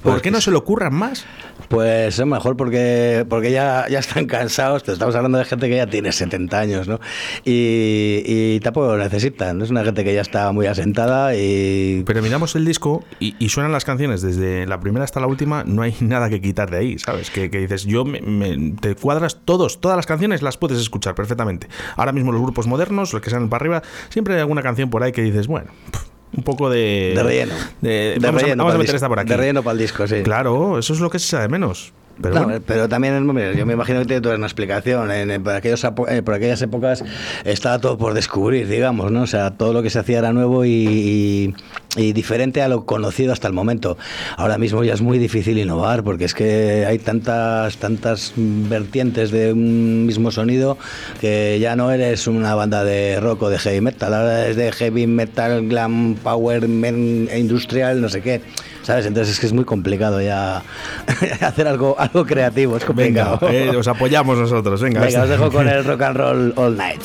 ¿Por 0.02 0.20
qué 0.22 0.30
no 0.30 0.40
se 0.40 0.50
le 0.50 0.56
ocurran 0.56 0.94
más? 0.94 1.24
Pues 1.68 2.18
es 2.18 2.26
mejor 2.26 2.56
porque, 2.56 3.26
porque 3.28 3.50
ya, 3.50 3.86
ya 3.88 3.98
están 3.98 4.26
cansados. 4.26 4.84
Te 4.84 4.92
estamos 4.92 5.16
hablando 5.16 5.38
de 5.38 5.44
gente 5.44 5.68
que 5.68 5.76
ya 5.76 5.86
tiene 5.86 6.12
70 6.12 6.58
años, 6.58 6.86
¿no? 6.88 7.00
Y, 7.44 8.22
y 8.24 8.60
tampoco 8.60 8.88
lo 8.96 8.98
necesitan. 8.98 9.60
Es 9.62 9.70
una 9.70 9.82
gente 9.84 10.04
que 10.04 10.14
ya 10.14 10.20
está 10.20 10.52
muy 10.52 10.66
asentada 10.66 11.34
y. 11.34 12.04
Pero 12.06 12.22
miramos 12.22 12.54
el 12.54 12.64
disco 12.64 13.02
y, 13.18 13.34
y 13.38 13.48
suenan 13.48 13.72
las 13.72 13.84
canciones 13.84 14.22
desde 14.22 14.66
la 14.66 14.78
primera 14.78 15.04
hasta 15.04 15.18
la 15.20 15.26
última, 15.26 15.64
no 15.64 15.82
hay 15.82 15.96
nada 16.00 16.28
que 16.30 16.40
quitar 16.40 16.70
de 16.70 16.78
ahí, 16.78 16.98
¿sabes? 16.98 17.30
Que, 17.30 17.50
que 17.50 17.58
dices, 17.58 17.84
yo 17.84 18.04
me, 18.04 18.20
me- 18.20 18.74
te 18.80 18.94
cuadras 18.94 19.40
todos, 19.44 19.80
todas 19.80 19.96
las 19.96 20.06
canciones 20.06 20.42
las 20.42 20.56
puedes 20.56 20.78
escuchar 20.78 21.14
perfectamente. 21.16 21.68
Ahora 21.96 22.12
mismo 22.12 22.30
los 22.30 22.42
grupos 22.42 22.66
modernos, 22.68 23.12
los 23.12 23.22
que 23.22 23.30
salen 23.30 23.48
para 23.48 23.62
arriba, 23.62 23.82
siempre 24.10 24.34
hay 24.34 24.40
alguna 24.40 24.62
canción 24.62 24.90
por 24.90 25.02
ahí 25.02 25.10
que 25.12 25.22
dices, 25.22 25.46
bueno, 25.48 25.70
pf, 25.90 26.04
un 26.36 26.42
poco 26.42 26.68
de... 26.70 27.12
De 27.14 27.22
relleno. 27.22 27.54
de- 27.80 27.90
De 27.90 28.18
vamos 28.20 28.42
a- 28.42 28.44
relleno 28.44 28.62
vamos 28.64 28.74
a 28.74 28.78
meter 28.78 28.94
esta 28.94 29.08
por 29.08 29.18
aquí. 29.18 29.28
De 29.30 29.36
relleno 29.36 29.62
para 29.62 29.72
el 29.72 29.78
disco, 29.78 30.06
sí. 30.06 30.22
Claro, 30.22 30.78
eso 30.78 30.92
es 30.92 31.00
lo 31.00 31.10
que 31.10 31.18
se 31.18 31.26
echa 31.26 31.40
de 31.42 31.48
menos. 31.48 31.92
Pero 32.20 32.34
No, 32.34 32.44
bueno. 32.44 32.60
pero 32.66 32.88
también 32.88 33.26
yo 33.56 33.66
me 33.66 33.74
imagino 33.74 34.00
que 34.00 34.06
tiene 34.06 34.20
toda 34.22 34.36
una 34.36 34.46
explicación. 34.46 35.10
En, 35.10 35.30
en- 35.30 35.42
por, 35.42 35.52
aquellos, 35.54 35.84
eh, 35.84 36.22
por 36.22 36.34
aquellas 36.34 36.62
épocas 36.62 37.04
estaba 37.44 37.78
todo 37.78 37.98
por 37.98 38.14
descubrir, 38.14 38.68
digamos, 38.68 39.12
¿no? 39.12 39.22
O 39.22 39.26
sea, 39.26 39.50
todo 39.50 39.72
lo 39.72 39.82
que 39.82 39.90
se 39.90 39.98
hacía 39.98 40.18
era 40.18 40.32
nuevo 40.32 40.64
y, 40.64 40.70
y- 40.70 41.54
y 41.98 42.12
diferente 42.12 42.60
a 42.62 42.68
lo 42.68 42.84
conocido 42.86 43.32
hasta 43.32 43.48
el 43.48 43.54
momento. 43.54 43.96
Ahora 44.36 44.58
mismo 44.58 44.82
ya 44.84 44.94
es 44.94 45.00
muy 45.02 45.18
difícil 45.18 45.58
innovar 45.58 46.04
porque 46.04 46.24
es 46.26 46.34
que 46.34 46.84
hay 46.86 46.98
tantas, 46.98 47.76
tantas 47.78 48.32
vertientes 48.36 49.30
de 49.30 49.52
un 49.52 50.04
mismo 50.06 50.30
sonido 50.30 50.76
que 51.20 51.58
ya 51.60 51.76
no 51.76 51.90
eres 51.90 52.26
una 52.26 52.54
banda 52.54 52.84
de 52.84 53.18
rock 53.20 53.42
o 53.42 53.48
de 53.50 53.58
heavy 53.58 53.80
metal, 53.80 54.12
ahora 54.14 54.46
es 54.48 54.56
de 54.56 54.72
heavy 54.72 55.06
metal, 55.06 55.66
glam, 55.68 56.16
power, 56.22 56.68
men- 56.68 57.28
industrial, 57.36 58.00
no 58.00 58.08
sé 58.08 58.20
qué. 58.22 58.40
¿Sabes? 58.86 59.04
Entonces 59.04 59.34
es 59.34 59.40
que 59.40 59.46
es 59.46 59.52
muy 59.52 59.64
complicado 59.64 60.20
ya 60.20 60.62
hacer 61.40 61.66
algo, 61.66 61.96
algo 61.98 62.24
creativo, 62.24 62.76
es 62.76 62.86
Venga, 62.94 63.36
eh, 63.50 63.74
os 63.76 63.88
apoyamos 63.88 64.38
nosotros. 64.38 64.80
Venga, 64.80 65.00
Venga, 65.00 65.24
os 65.24 65.28
dejo 65.28 65.50
con 65.50 65.68
el 65.68 65.84
rock 65.84 66.02
and 66.02 66.16
roll 66.16 66.52
all 66.54 66.76
night. 66.76 67.02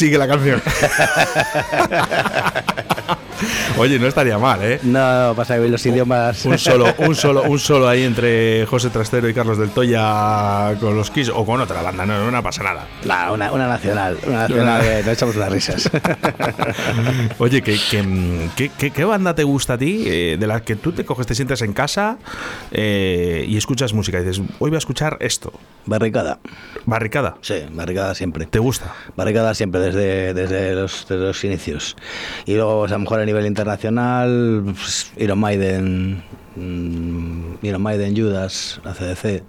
Sigue 0.00 0.16
la 0.16 0.26
canción. 0.26 0.62
Oye, 3.78 3.98
no 3.98 4.06
estaría 4.06 4.38
mal, 4.38 4.60
¿eh? 4.62 4.80
No, 4.82 5.32
pasa 5.36 5.56
que 5.56 5.68
los 5.68 5.84
idiomas. 5.86 6.44
Un 6.44 6.58
solo, 6.58 6.86
un 6.98 7.14
solo, 7.14 7.42
un 7.44 7.58
solo 7.58 7.88
ahí 7.88 8.02
entre 8.04 8.66
José 8.66 8.90
Trastero 8.90 9.28
y 9.28 9.34
Carlos 9.34 9.58
del 9.58 9.70
Toya 9.70 10.74
con 10.80 10.96
los 10.96 11.10
Kiss 11.10 11.30
o 11.34 11.44
con 11.44 11.60
otra 11.60 11.82
banda, 11.82 12.04
no, 12.06 12.30
no 12.30 12.42
pasa 12.42 12.62
nada. 12.62 12.86
Nah, 13.04 13.32
una, 13.32 13.52
una 13.52 13.66
nacional, 13.68 14.18
una 14.26 14.42
nacional 14.48 14.82
que 14.82 15.02
nos 15.04 15.08
echamos 15.08 15.36
unas 15.36 15.52
risas. 15.52 15.90
Oye, 17.38 17.62
¿qué, 17.62 17.78
qué, 18.56 18.90
qué- 18.90 19.04
banda 19.04 19.34
te 19.34 19.44
gusta 19.44 19.74
a 19.74 19.78
ti? 19.78 20.04
eh, 20.06 20.36
de 20.38 20.46
la 20.46 20.62
que 20.62 20.76
tú 20.76 20.92
te 20.92 21.04
coges, 21.04 21.26
te 21.26 21.34
sientas 21.34 21.62
en 21.62 21.72
casa 21.72 22.18
eh, 22.70 23.44
y 23.48 23.56
escuchas 23.56 23.92
música 23.92 24.20
y 24.20 24.24
dices, 24.24 24.40
hoy 24.58 24.70
voy 24.70 24.74
a 24.76 24.78
escuchar 24.78 25.16
esto. 25.20 25.52
Barricada, 25.86 26.38
Barricada. 26.84 27.36
sí, 27.40 27.54
barricada 27.72 28.14
siempre. 28.14 28.46
¿Te 28.46 28.58
gusta? 28.58 28.94
Barricada 29.16 29.54
siempre 29.54 29.80
desde, 29.80 30.34
desde, 30.34 30.74
los, 30.74 31.06
desde 31.08 31.22
los 31.24 31.42
inicios. 31.44 31.96
Y 32.44 32.54
luego, 32.54 32.80
pues, 32.80 32.92
a 32.92 32.96
lo 32.96 33.00
mejor 33.00 33.20
a 33.20 33.24
nivel 33.30 33.46
internacional, 33.46 34.62
pues, 34.64 35.12
Iron 35.16 35.38
Maiden, 35.38 36.22
mm, 36.56 37.64
Iron 37.64 37.82
Maiden, 37.82 38.16
Judas, 38.16 38.80
ACDC. 38.84 39.42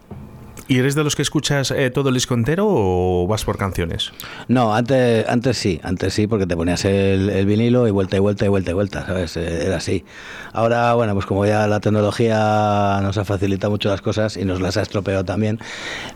¿Y 0.67 0.77
eres 0.79 0.95
de 0.95 1.03
los 1.03 1.17
que 1.17 1.21
escuchas 1.21 1.71
eh, 1.71 1.89
todo 1.89 2.07
el 2.09 2.15
disco 2.15 2.33
entero 2.33 2.65
o 2.65 3.27
vas 3.27 3.43
por 3.43 3.57
canciones? 3.57 4.13
No, 4.47 4.73
antes, 4.73 5.27
antes 5.27 5.57
sí, 5.57 5.81
antes 5.83 6.13
sí, 6.13 6.27
porque 6.27 6.47
te 6.47 6.55
ponías 6.55 6.85
el, 6.85 7.29
el 7.29 7.45
vinilo 7.45 7.89
y 7.89 7.91
vuelta 7.91 8.15
y 8.15 8.19
vuelta 8.19 8.45
y 8.45 8.47
vuelta 8.47 8.71
y 8.71 8.73
vuelta, 8.73 9.05
¿sabes? 9.05 9.35
Eh, 9.35 9.65
Era 9.65 9.77
así. 9.77 10.05
Ahora, 10.53 10.93
bueno, 10.93 11.13
pues 11.13 11.25
como 11.25 11.45
ya 11.45 11.67
la 11.67 11.81
tecnología 11.81 12.99
nos 13.01 13.17
ha 13.17 13.25
facilitado 13.25 13.71
mucho 13.71 13.89
las 13.89 14.01
cosas 14.01 14.37
y 14.37 14.45
nos 14.45 14.61
las 14.61 14.77
ha 14.77 14.81
estropeado 14.83 15.25
también, 15.25 15.59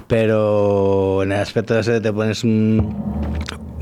pero 0.07 1.23
en 1.23 1.33
el 1.33 1.39
aspecto 1.41 1.73
de 1.73 1.81
ese 1.81 1.99
te 1.99 2.13
pones 2.13 2.45
un... 2.45 2.95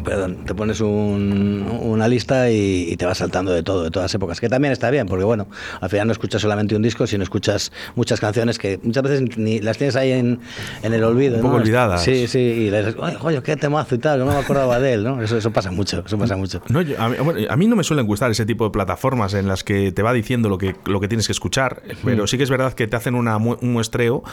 Perdón, 0.04 0.44
te 0.46 0.54
pones 0.54 0.82
un- 0.82 1.66
una 1.82 2.08
lista 2.08 2.52
y, 2.52 2.88
y 2.90 2.98
te 2.98 3.06
vas 3.06 3.18
saltando 3.20 3.52
de 3.54 3.64
todo, 3.64 3.84
de 3.84 3.92
todas 3.92 4.14
épocas, 4.14 4.40
que 4.42 4.50
también 4.50 4.72
está 4.74 4.90
bien, 4.92 5.08
porque 5.08 5.24
bueno, 5.24 5.48
al 5.80 5.90
final 5.90 6.08
no 6.08 6.12
escuchas 6.14 6.42
solamente 6.42 6.76
un 6.76 6.82
disco, 6.82 7.08
sino 7.08 7.24
escuchas 7.24 7.72
muchas 7.96 8.20
canciones 8.20 8.60
que 8.60 8.80
muchas 8.84 9.04
veces 9.04 9.38
ni 9.38 9.60
las 9.60 9.78
tienes 9.78 9.96
ahí 9.96 10.12
en, 10.12 10.40
en 10.82 10.94
el 10.94 11.04
olvido. 11.04 11.36
Un 11.38 11.42
poco 11.42 11.56
¿no? 11.56 11.62
olvidadas. 11.62 12.04
Sí, 12.04 12.28
sí, 12.28 12.40
y 12.40 12.70
le 12.70 12.80
dices, 12.80 12.96
"Ay, 13.02 13.16
joder, 13.20 13.42
qué 13.44 13.56
temazo 13.56 13.96
y 13.96 13.98
tal, 14.00 14.20
que 14.20 14.26
no 14.26 14.32
me 14.34 14.38
acordaba 14.40 14.80
de 14.80 14.94
él, 14.94 15.04
¿no? 15.04 15.22
Eso, 15.22 15.38
eso 15.38 15.52
pasa 15.52 15.72
mucho, 15.72 16.04
eso 16.06 16.18
pasa 16.18 16.36
mucho. 16.36 16.62
No, 16.70 16.82
yo- 16.82 17.00
a, 17.00 17.10
mí, 17.10 17.16
bueno, 17.24 17.40
a 17.50 17.56
mí 17.56 17.68
no 17.68 17.76
me 17.76 17.84
suelen 17.84 18.06
gustar 18.06 18.30
ese 18.32 18.46
tipo 18.46 18.66
de 18.66 18.72
plataformas 18.72 19.34
en 19.34 19.48
las 19.48 19.64
que 19.64 19.92
te 19.92 20.02
va 20.02 20.12
diciendo 20.14 20.50
lo 20.50 20.58
que, 20.58 20.76
lo 20.86 21.00
que 21.00 21.08
tienes 21.08 21.28
que 21.28 21.34
escuchar, 21.34 21.82
pero 22.04 22.28
sí 22.28 22.38
que 22.38 22.44
es 22.44 22.50
verdad 22.50 22.74
que 22.74 22.88
te 22.88 22.96
hacen 22.98 23.16
una, 23.16 23.38
un 23.38 23.74
muestreo 23.74 24.24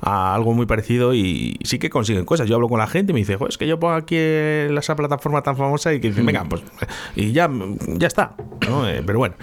a 0.00 0.34
algo 0.34 0.54
muy 0.54 0.66
parecido 0.66 1.14
y 1.14 1.56
sí 1.62 1.78
que 1.78 1.88
consiguen 1.90 2.24
cosas. 2.24 2.48
Yo 2.48 2.56
hablo 2.56 2.68
con 2.68 2.78
la 2.78 2.86
gente 2.86 3.12
y 3.12 3.14
me 3.14 3.20
dice, 3.20 3.36
"Jo, 3.36 3.46
es 3.48 3.58
que 3.58 3.66
yo 3.66 3.78
pongo 3.78 3.94
aquí 3.94 4.16
en 4.16 4.76
esa 4.76 4.96
plataforma 5.20 5.42
tan 5.42 5.56
famosa 5.56 5.92
y 5.92 6.00
que 6.00 6.08
dicen, 6.08 6.24
venga, 6.26 6.44
pues 6.48 6.62
y 7.14 7.32
ya, 7.32 7.48
ya 7.86 8.06
está. 8.06 8.32
¿no? 8.68 8.88
Eh, 8.88 9.02
pero 9.04 9.18
bueno, 9.18 9.34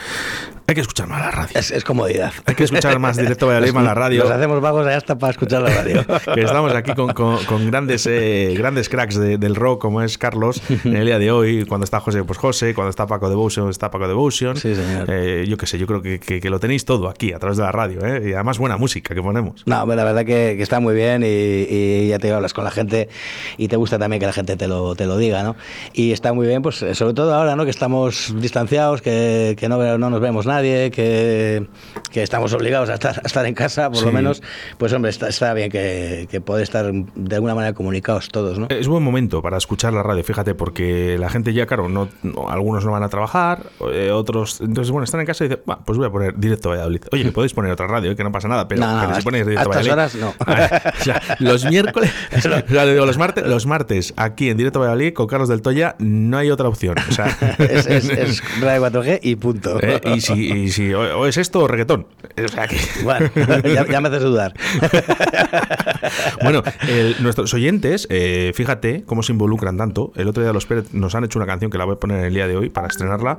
hay 0.68 0.76
que 0.76 0.82
escuchar 0.82 1.08
más 1.08 1.22
la 1.22 1.32
radio. 1.32 1.50
Es, 1.60 1.72
es 1.72 1.84
comodidad. 1.84 2.32
Hay 2.46 2.56
que 2.56 2.64
escuchar 2.64 2.98
más 3.00 3.18
directo 3.18 3.48
Valladolid, 3.48 3.74
más 3.74 3.84
la 3.84 3.94
radio. 3.94 4.24
Nos 4.24 4.32
hacemos 4.34 4.62
vagos 4.62 4.86
allá 4.88 4.98
hasta 4.98 5.18
para 5.18 5.32
escuchar 5.32 5.62
la 5.62 5.70
radio. 5.70 6.06
que 6.34 6.42
estamos 6.42 6.74
aquí 6.74 6.94
con, 6.94 7.14
con- 7.14 7.44
con 7.46 7.68
grandes 7.70 8.06
eh, 8.08 8.54
grandes 8.58 8.90
cracks 8.90 9.16
de- 9.16 9.38
del 9.38 9.56
rock 9.56 9.82
como 9.82 10.02
es 10.02 10.18
Carlos 10.18 10.62
en 10.84 10.96
el 10.96 11.06
día 11.06 11.20
de 11.20 11.32
hoy 11.32 11.66
cuando 11.66 11.84
está 11.86 12.00
José 12.00 12.24
pues 12.24 12.38
José 12.40 12.74
cuando 12.74 12.90
está 12.90 13.06
Paco 13.08 13.30
Devotion 13.30 13.70
está 13.70 13.92
Paco 13.92 14.08
Devotion 14.08 14.56
Sí, 14.58 14.76
señor. 14.76 15.06
Eh, 15.10 15.46
yo 15.48 15.58
qué 15.58 15.66
sé 15.68 15.78
yo 15.78 15.88
creo 15.88 16.02
que, 16.02 16.20
que- 16.20 16.40
que 16.40 16.50
lo 16.50 16.60
tenéis 16.60 16.86
todo 16.86 17.10
aquí 17.10 17.34
a 17.34 17.40
través 17.40 17.58
de 17.58 17.64
la 17.64 17.72
radio 17.72 18.06
¿eh? 18.06 18.30
y 18.30 18.34
además 18.34 18.58
buena 18.58 18.78
música 18.78 19.14
que 19.16 19.22
ponemos 19.22 19.64
No, 19.66 19.86
la 19.86 20.04
verdad 20.04 20.26
que, 20.26 20.54
que 20.58 20.64
está 20.64 20.80
muy 20.80 20.96
bien 20.96 21.24
y, 21.24 21.28
y 21.28 22.08
ya 22.10 22.20
te 22.20 22.32
hablas 22.32 22.54
con 22.54 22.64
la 22.64 22.72
gente 22.72 23.10
y 23.58 23.68
te 23.68 23.76
gusta 23.78 23.98
también 24.00 24.20
que 24.20 24.26
la 24.26 24.34
gente 24.34 24.56
te 24.58 24.68
lo, 24.68 24.96
te 24.96 25.06
lo 25.06 25.18
diga, 25.18 25.44
¿no? 25.44 25.56
Y 25.94 26.12
está 26.12 26.34
muy 26.34 26.48
bien, 26.48 26.62
pues 26.62 26.78
sobre 26.94 27.14
todo 27.14 27.34
ahora, 27.34 27.56
¿no? 27.56 27.64
Que 27.66 27.72
estamos 27.72 28.34
distanciados, 28.40 29.02
que, 29.02 29.56
que 29.58 29.68
no, 29.70 29.98
no 29.98 30.10
nos 30.10 30.20
vemos 30.22 30.46
nadie, 30.46 30.92
que, 30.92 31.68
que 32.12 32.24
estamos 32.24 32.54
obligados 32.54 32.90
a 32.90 32.96
estar, 32.96 33.20
a 33.24 33.28
estar 33.28 33.46
en 33.46 33.54
casa, 33.54 33.90
por 33.90 34.02
lo 34.02 34.10
Sí. 34.10 34.14
menos, 34.16 34.42
pues 34.78 34.94
hombre, 34.94 35.10
está, 35.12 35.28
está 35.28 35.54
bien 35.54 35.70
que, 35.72 36.28
que 36.30 36.42
poder 36.42 36.64
estar 36.64 36.92
de 36.92 37.36
alguna 37.36 37.56
manera 37.56 37.74
comunicados 37.74 38.30
todos, 38.30 38.58
¿no? 38.60 38.68
es 38.70 38.88
buen 38.88 39.04
momento 39.04 39.42
para 39.42 39.58
escuchar 39.58 39.94
la 39.94 40.04
radio 40.04 40.24
fíjate 40.24 40.54
porque 40.56 41.18
la 41.20 41.30
gente 41.30 41.54
ya 41.54 41.66
claro 41.66 41.90
no, 41.90 42.10
no- 42.24 42.50
algunos 42.50 42.86
no 42.86 42.92
van 42.92 43.04
a 43.04 43.10
trabajar 43.10 43.64
eh, 43.92 44.12
otros 44.12 44.62
entonces 44.62 44.92
bueno 44.92 45.04
están 45.06 45.20
en 45.22 45.26
casa 45.26 45.46
y 45.46 45.48
dicen 45.50 45.64
"Va, 45.70 45.80
pues 45.84 45.98
voy 45.98 46.08
a 46.08 46.10
poner 46.12 46.38
directo 46.38 46.70
Valladolid 46.70 47.02
oye 47.12 47.24
que 47.24 47.32
podéis 47.32 47.54
poner 47.54 47.72
otra 47.72 47.88
radio 47.88 48.12
eh, 48.12 48.16
que 48.16 48.24
no 48.24 48.32
pasa 48.32 48.48
nada 48.48 48.68
pero, 48.68 48.82
No, 48.82 49.08
no, 49.08 49.14
si 49.16 49.22
a- 49.22 49.24
ponéis 49.24 49.46
a 49.46 49.50
directo 49.50 49.70
Valladolid 49.70 49.92
horas, 49.94 50.16
no. 50.16 50.30
o 51.00 51.04
sea, 51.04 51.22
los 51.40 51.66
miércoles 51.66 52.12
los 52.70 53.18
martes 53.18 53.46
los 53.48 53.66
martes 53.66 54.14
aquí 54.18 54.50
en 54.50 54.58
directo 54.58 54.80
Valladolid 54.80 55.14
con 55.14 55.28
Carlos 55.28 55.50
del 55.50 55.57
Toya 55.62 55.96
no 56.00 56.38
hay 56.38 56.50
otra 56.52 56.68
opción 56.68 56.96
o 57.10 57.12
sea 57.12 57.28
es, 57.60 57.88
es, 57.88 58.10
es 58.10 58.62
radio 58.62 58.88
4G 58.88 59.20
y 59.24 59.36
punto. 59.36 59.80
Eh, 59.82 60.02
y 60.16 60.22
si, 60.22 60.34
y 60.52 60.70
si 60.72 60.94
o, 60.94 61.20
o 61.20 61.26
es 61.28 61.38
esto 61.38 61.60
o 61.60 61.68
reggaetón. 61.68 62.08
O 62.44 62.48
sea 62.48 62.68
que. 62.68 62.78
Bueno, 63.04 63.30
ya, 63.64 63.86
ya 63.88 64.02
me 64.02 64.08
haces 64.10 64.24
dudar. 64.24 64.54
Bueno, 66.42 66.64
el- 66.88 67.16
nuestros 67.22 67.54
oyentes, 67.54 68.08
eh, 68.10 68.52
fíjate 68.56 69.04
cómo 69.06 69.24
se 69.24 69.32
involucran 69.34 69.78
tanto. 69.78 70.12
El 70.16 70.28
otro 70.28 70.44
día 70.44 70.54
los 70.54 70.66
Pérez 70.66 70.94
nos 70.94 71.16
han 71.16 71.24
hecho 71.24 71.40
una 71.40 71.46
canción 71.46 71.72
que 71.72 71.78
la 71.78 71.86
voy 71.86 71.96
a 71.96 72.00
poner 72.00 72.20
en 72.20 72.26
el 72.26 72.34
día 72.34 72.48
de 72.48 72.56
hoy 72.56 72.70
para 72.70 72.88
estrenarla. 72.88 73.38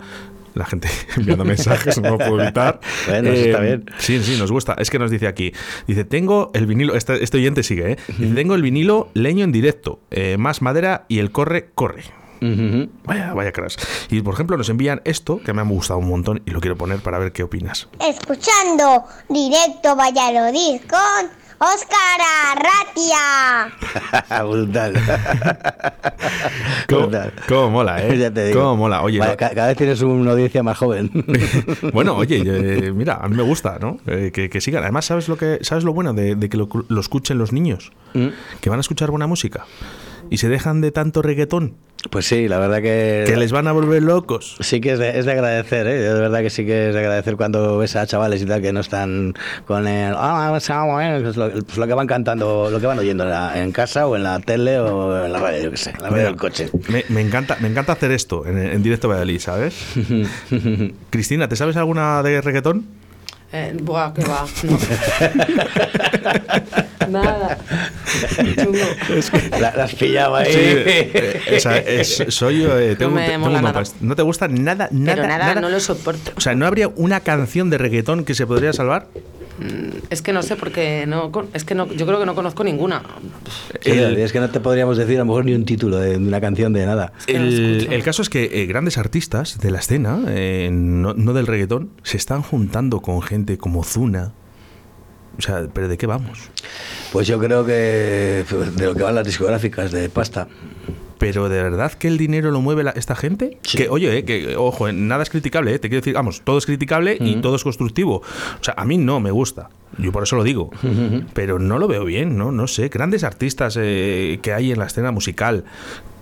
La 0.59 0.67
gente 0.67 0.89
enviando 1.17 1.45
mensajes, 1.45 2.01
no 2.01 2.11
lo 2.11 2.19
puedo 2.19 2.43
evitar. 2.43 2.81
Eh, 3.09 3.11
Bueno, 3.23 3.31
está 3.31 3.61
bien. 3.61 3.85
Sí, 3.99 4.21
sí, 4.23 4.37
nos 4.39 4.51
gusta. 4.51 4.75
Es 4.79 4.91
que 4.91 4.99
nos 4.99 5.11
dice 5.11 5.27
aquí. 5.29 5.53
Dice, 5.87 6.05
tengo 6.05 6.51
el 6.53 6.67
vinilo. 6.67 6.95
Este, 6.97 7.23
este 7.23 7.37
oyente 7.39 7.63
sigue, 7.63 7.93
¿eh? 7.93 7.97
Dice, 8.19 8.35
tengo 8.35 8.55
el 8.57 8.63
vinilo 8.63 9.09
leño 9.15 9.45
en 9.45 9.53
directo. 9.53 10.01
eh, 10.11 10.37
más 10.39 10.61
madera 10.61 11.05
y 11.09 11.21
el 11.21 11.31
corre, 11.31 11.71
corre. 11.75 12.03
Vaya, 13.05 13.35
vaya 13.35 13.53
crash. 13.53 13.77
Y 14.11 14.21
por 14.23 14.35
ejemplo, 14.35 14.57
nos 14.57 14.69
envían 14.69 15.01
esto 15.05 15.41
que 15.45 15.53
me 15.53 15.61
ha 15.61 15.65
gustado 15.65 15.99
un 15.99 16.09
montón 16.09 16.43
y 16.47 16.51
lo 16.53 16.61
quiero 16.61 16.77
poner 16.77 16.99
para 17.01 17.19
ver 17.19 17.33
qué 17.33 17.43
opinas. 17.43 17.89
Escuchando 18.01 19.05
directo 19.29 19.97
Valladolid 19.97 20.81
con 20.89 21.31
Óscar 21.61 22.21
Arratia. 22.53 23.75
Brutal. 24.49 24.95
¿Cómo, 26.89 27.01
Brutal. 27.03 27.33
cómo 27.49 27.71
mola, 27.71 28.03
eh? 28.07 28.17
Ya 28.17 28.31
te 28.31 28.47
digo. 28.47 28.61
Cómo 28.61 28.77
mola. 28.77 29.03
Oye, 29.03 29.19
no- 29.19 29.37
cada 29.37 29.67
vez 29.67 29.77
tienes 29.77 30.01
una 30.03 30.31
audiencia 30.33 30.63
más 30.63 30.79
joven. 30.79 31.11
bueno, 31.93 32.15
oye, 32.17 32.43
eh, 32.45 32.93
mira, 32.93 33.15
a 33.21 33.29
mí 33.29 33.37
me 33.37 33.43
gusta, 33.43 33.79
¿no? 33.81 33.99
Eh, 34.07 34.31
que, 34.33 34.49
que 34.49 34.61
sigan. 34.61 34.83
Además, 34.85 35.07
¿sabes 35.07 35.29
lo 35.29 35.37
que 35.37 35.59
sabes 35.63 35.83
lo 35.85 35.93
bueno 35.93 36.13
de, 36.13 36.37
de 36.37 36.49
que 36.49 36.57
lo, 36.57 36.69
lo 36.89 37.01
escuchen 37.01 37.39
los 37.39 37.53
niños? 37.53 37.91
Mm. 38.15 38.29
Que 38.61 38.71
van 38.71 38.79
a 38.79 38.81
escuchar 38.81 39.11
buena 39.11 39.27
música. 39.27 39.65
Y 40.31 40.39
se 40.39 40.49
dejan 40.49 40.81
de 40.81 40.91
tanto 40.93 41.23
reggaetón, 41.23 41.75
Pues 42.11 42.27
sí, 42.27 42.49
la 42.49 42.59
verdad 42.59 42.81
que... 42.83 43.25
que 43.27 43.37
les 43.37 43.51
van 43.51 43.67
a 43.67 43.73
volver 43.73 44.03
locos. 44.03 44.57
Sí 44.61 44.81
que 44.81 44.93
es 44.93 44.99
de, 44.99 45.19
es 45.19 45.25
de 45.27 45.33
agradecer, 45.33 45.87
¿eh? 45.87 45.99
de 46.01 46.15
verdad 46.21 46.41
que 46.41 46.51
sí 46.51 46.65
que 46.67 46.89
es 46.89 46.95
de 46.95 47.01
agradecer 47.01 47.37
cuando 47.37 47.79
ves 47.79 47.97
a 47.97 48.07
chavales 48.07 48.41
y 48.43 48.47
tal 48.47 48.61
que 48.63 48.73
no 48.73 48.81
están 48.81 49.35
con 49.67 49.87
el... 49.89 50.15
"Ah, 50.17 50.49
pues, 50.53 50.69
lo, 51.37 51.51
pues 51.51 51.77
lo 51.79 51.87
que 51.87 51.95
van 51.95 52.07
cantando, 52.07 52.69
lo 52.71 52.81
que 52.81 52.87
van 52.87 52.99
oyendo 52.99 53.25
en, 53.25 53.31
la- 53.31 53.59
en 53.61 53.73
casa 53.73 54.07
o 54.07 54.17
en 54.17 54.23
la 54.23 54.39
tele 54.41 54.79
o 54.79 55.25
en 55.25 55.33
la 55.33 55.39
radio, 55.41 55.65
yo 55.65 55.71
qué 55.71 55.77
sé, 55.77 55.91
en 55.91 56.03
la 56.03 56.11
radio 56.11 56.25
del 56.27 56.37
coche. 56.37 56.71
Me, 56.89 57.05
me 57.09 57.21
encanta, 57.21 57.57
me 57.61 57.69
encanta 57.69 57.93
hacer 57.95 58.13
esto 58.13 58.47
en, 58.47 58.59
en 58.59 58.83
directo 58.83 59.09
Valladolid, 59.09 59.41
¿sabes? 59.41 59.75
Cristina, 61.11 61.49
¿te 61.49 61.57
sabes 61.57 61.77
alguna 61.77 62.23
de 62.23 62.41
reggaetón? 62.41 62.87
Eh, 63.53 63.75
buah, 63.83 64.13
que 64.13 64.23
va. 64.25 64.45
No. 64.65 64.79
Nada. 67.11 67.59
Chungo. 68.63 68.79
La, 69.61 69.75
las 69.77 69.95
pillaba 69.95 70.41
ahí. 70.41 70.53
eh, 70.55 71.41
esa 71.49 71.79
es- 71.79 72.25
soy 72.29 72.63
yo. 72.63 72.79
eh, 72.79 72.97
tengo, 72.97 73.13
me 73.13 73.27
tengo 73.27 73.47
mola 73.47 73.59
un 73.59 73.65
nada. 73.65 73.81
mapa. 73.81 73.91
¿No 74.01 74.17
te 74.17 74.23
gusta 74.23 74.49
nada, 74.49 74.89
nada? 74.91 75.15
Pero 75.17 75.29
nada, 75.29 75.55
no 75.61 75.69
lo 75.69 75.81
soporto. 75.81 76.33
O 76.37 76.41
sea, 76.41 76.55
¿no 76.55 76.67
habría 76.67 76.89
una 76.89 77.21
canción 77.21 77.71
de 77.71 77.79
reggaetón 77.79 78.25
que 78.25 78.35
se 78.35 78.47
podría 78.47 78.73
salvar? 78.73 79.09
Es 80.11 80.23
que 80.23 80.33
no 80.33 80.43
sé 80.43 80.55
porque 80.55 81.05
no 81.09 81.33
es 81.53 81.65
que 81.65 81.75
no 81.75 81.89
yo 81.93 82.07
creo 82.07 82.21
que 82.21 82.27
no 82.27 82.37
conozco 82.37 82.63
ninguna. 82.63 83.03
Sí, 83.81 83.91
El- 83.91 84.17
es 84.19 84.33
que 84.33 84.39
no 84.39 84.51
te 84.51 84.61
podríamos 84.61 84.97
decir 84.97 85.17
a 85.17 85.21
lo 85.21 85.25
mejor 85.25 85.45
ni 85.47 85.53
un 85.53 85.65
título 85.65 85.99
de, 85.99 86.11
de 86.11 86.17
una 86.19 86.41
canción 86.41 86.73
de 86.73 86.87
nada. 86.87 87.13
que 87.27 87.37
no 87.39 87.45
El, 87.45 87.89
el 87.91 88.03
caso 88.05 88.23
es 88.23 88.29
que 88.31 88.45
eh, 88.63 88.67
grandes 88.67 88.99
artistas 88.99 89.59
de 89.59 89.73
la 89.73 89.81
escena, 89.81 90.21
eh, 90.29 90.69
no, 90.73 91.13
no 91.15 91.33
del 91.33 91.49
reggaetón, 91.49 91.91
se 92.05 92.17
están 92.19 92.43
juntando 92.43 93.01
con 93.01 93.21
gente 93.21 93.59
como 93.59 93.83
Zuna. 93.83 94.33
O 95.39 95.43
sea, 95.43 95.67
¿pero 95.73 95.89
de 95.89 95.97
qué 95.97 96.07
vamos? 96.07 96.39
Pues 97.13 97.27
yo 97.29 97.39
creo 97.39 97.65
que 97.65 98.45
pues, 98.51 98.75
de 98.77 98.87
lo 98.87 98.95
que 98.95 99.03
van 99.05 99.15
las 99.15 99.27
discográficas 99.27 99.93
de 99.93 100.09
pasta. 100.09 100.49
¿Pero 101.19 101.49
de 101.49 101.61
verdad 101.63 101.93
que 101.93 102.07
el 102.07 102.17
dinero 102.17 102.51
lo 102.53 102.61
mueve 102.61 102.85
la- 102.85 102.91
esta 102.93 103.17
gente? 103.17 103.59
Sí. 103.63 103.77
Que, 103.79 103.89
oye, 103.89 104.19
eh, 104.19 104.25
que, 104.25 104.57
ojo, 104.57 104.87
eh, 104.89 104.93
nada 104.93 105.23
es 105.25 105.31
criticable, 105.31 105.75
eh, 105.75 105.79
te 105.81 105.89
quiero 105.89 106.01
decir, 106.01 106.15
vamos, 106.15 106.43
todo 106.45 106.59
es 106.59 106.67
criticable 106.67 107.17
y 107.21 107.37
todo 107.37 107.57
es 107.57 107.65
constructivo. 107.65 108.17
O 108.61 108.63
sea, 108.65 108.75
a 108.77 108.85
mí 108.85 108.99
no 108.99 109.19
me 109.19 109.33
gusta, 109.33 109.69
yo 109.99 110.13
por 110.13 110.23
eso 110.23 110.37
lo 110.37 110.45
digo, 110.45 110.71
pero 111.35 111.59
no 111.59 111.79
lo 111.79 111.89
veo 111.89 112.05
bien, 112.05 112.37
¿no? 112.39 112.53
No 112.53 112.69
sé, 112.69 112.89
grandes 112.89 113.25
artistas 113.25 113.77
eh, 113.81 114.39
que 114.43 114.53
hay 114.53 114.71
en 114.71 114.79
la 114.79 114.87
escena 114.87 115.11
musical, 115.11 115.65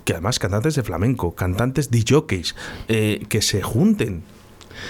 que 0.03 0.13
además 0.13 0.39
cantantes 0.39 0.73
de 0.73 0.81
flamenco, 0.81 1.35
cantantes 1.35 1.91
de 1.91 2.03
jockeys, 2.07 2.55
eh, 2.87 3.23
que 3.29 3.43
se 3.43 3.61
junten 3.61 4.23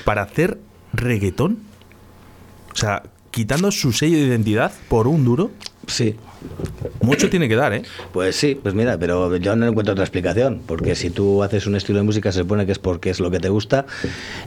para 0.06 0.22
hacer 0.22 0.58
reggaetón. 0.94 1.60
O 2.72 2.76
sea, 2.78 3.04
quitando 3.38 3.70
su 3.72 3.92
sello 3.94 4.18
de 4.18 4.24
identidad 4.24 4.72
por 4.90 5.08
un 5.08 5.24
duro, 5.24 5.52
Sí, 5.86 6.16
mucho 7.02 7.30
tiene 7.30 7.48
que 7.48 7.56
dar, 7.56 7.72
¿eh? 7.72 7.84
Pues 8.12 8.36
sí, 8.36 8.60
pues 8.62 8.76
mira, 8.76 8.98
pero 8.98 9.38
yo 9.38 9.56
no 9.56 9.68
encuentro 9.68 9.94
otra 9.94 10.04
explicación, 10.04 10.62
porque 10.66 10.96
si 10.96 11.12
tú 11.12 11.44
haces 11.44 11.66
un 11.66 11.76
estilo 11.78 12.00
de 12.00 12.04
música 12.04 12.32
se 12.34 12.40
supone 12.40 12.66
que 12.66 12.74
es 12.74 12.80
porque 12.80 13.10
es 13.10 13.22
lo 13.22 13.32
que 13.32 13.40
te 13.40 13.48
gusta 13.48 13.86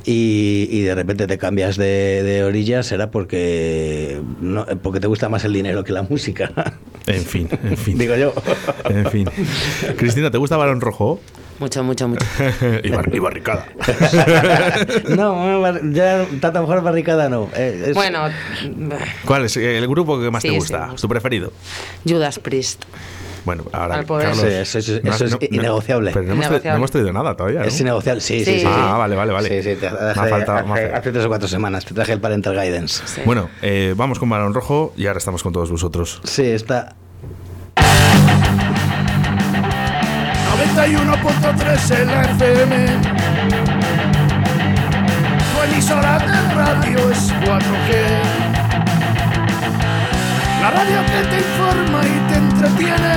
y, 0.05 0.69
y 0.71 0.83
de 0.83 0.95
repente 0.95 1.27
te 1.27 1.39
cambias 1.39 1.79
de, 1.79 2.23
de 2.25 2.45
orilla, 2.45 2.83
será 2.83 3.11
porque, 3.11 4.21
no, 4.43 4.67
porque 4.83 5.01
te 5.01 5.07
gusta 5.07 5.31
más 5.31 5.45
el 5.45 5.55
dinero 5.55 5.83
que 5.83 5.93
la 5.93 6.03
música. 6.03 6.53
En 7.07 7.25
fin, 7.25 7.49
en 7.65 7.77
fin. 7.77 7.97
Digo 7.99 8.17
yo. 8.17 8.35
En 8.91 9.07
fin. 9.07 9.27
Cristina, 9.97 10.31
¿te 10.31 10.37
gusta 10.37 10.59
Balón 10.59 10.83
Rojo? 10.83 11.21
Mucho, 11.61 11.85
mucho, 11.85 12.09
mucho. 12.09 12.25
y, 12.83 12.91
bar- 12.91 13.11
y 13.15 13.19
barricada. 13.19 13.67
no, 15.09 15.63
ya 15.93 16.27
tanta 16.41 16.61
mejor 16.61 16.83
barricada 16.83 17.29
no. 17.29 17.49
eh, 17.55 17.85
es- 17.89 17.95
Bueno, 17.95 18.21
¿Cuál 19.27 19.45
es 19.45 19.57
el 19.57 19.87
grupo 19.87 20.19
que 20.21 20.31
más 20.31 20.43
Sí, 20.43 20.49
te 20.49 20.53
sí, 20.55 20.59
gusta? 20.59 20.87
gusta. 20.87 21.01
¿Tu 21.03 21.09
preferido? 21.09 21.53
Judas 22.09 22.39
Priest. 22.39 22.85
Bueno, 23.45 23.65
ahora. 23.73 24.05
Carlos, 24.05 24.39
Sí, 24.39 24.47
eso 24.49 24.79
es- 24.79 25.05
no 25.05 25.13
has- 25.13 25.21
eso 25.21 25.39
es 25.41 25.53
innegociable. 25.53 26.13
Pero 26.13 26.27
no 26.27 26.33
hemos, 26.33 26.45
tra- 26.45 26.49
Innegociable. 26.49 26.71
no 26.71 26.77
hemos 26.77 26.91
traído 26.91 27.13
nada 27.13 27.37
todavía, 27.37 27.61
¿no? 27.61 27.67
Es 27.67 27.81
innegociable, 27.81 28.21
sí, 28.21 28.39
sí, 28.39 28.45
sí. 28.45 28.53
Sí. 28.53 28.61
sí. 28.61 28.67
Ah, 28.67 28.97
vale, 28.99 29.17
vale, 29.17 29.33
vale. 29.33 29.49
Sí, 29.49 29.63
sí, 29.71 29.77
te 29.81 29.91
Me 29.91 29.97
traje, 29.97 30.21
ha 30.21 30.25
faltado- 30.27 30.37
me 30.67 30.71
ha 30.71 30.75
hace, 30.75 30.83
faltado. 30.83 30.97
hace 31.01 31.13
tres 31.13 31.25
o 31.25 31.29
cuatro 31.29 31.49
semanas 31.49 31.85
te 31.85 31.95
traje 31.95 32.13
el 32.13 32.21
Parental 32.21 32.55
Guidance. 32.55 33.03
Sí. 33.07 33.21
Bueno, 33.25 33.49
eh, 33.63 33.95
vamos 33.97 34.19
con 34.19 34.29
Balón 34.29 34.53
Rojo 34.55 34.93
y 34.97 35.07
ahora 35.07 35.19
estamos 35.19 35.43
con 35.43 35.53
todos 35.53 35.71
vosotros. 35.71 36.21
Sí, 36.25 36.43
está 36.45 36.95
91.3 40.75 42.01
en 42.01 42.07
la 42.07 42.23
FM. 42.23 42.87
Tu 45.53 45.63
emisora 45.73 46.19
de 46.19 46.55
radio 46.55 47.11
es 47.11 47.33
4G. 47.33 47.91
La 50.63 50.71
radio 50.71 51.01
que 51.07 51.21
te 51.29 51.39
informa 51.39 52.01
y 52.05 52.21
te 52.31 52.37
entretiene. 52.39 53.17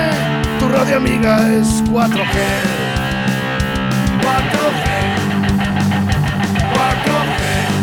Tu 0.60 0.68
radio 0.68 0.98
amiga 0.98 1.48
es 1.54 1.84
4G. 1.86 2.38
4G. 4.22 4.86
4G. 6.74 7.83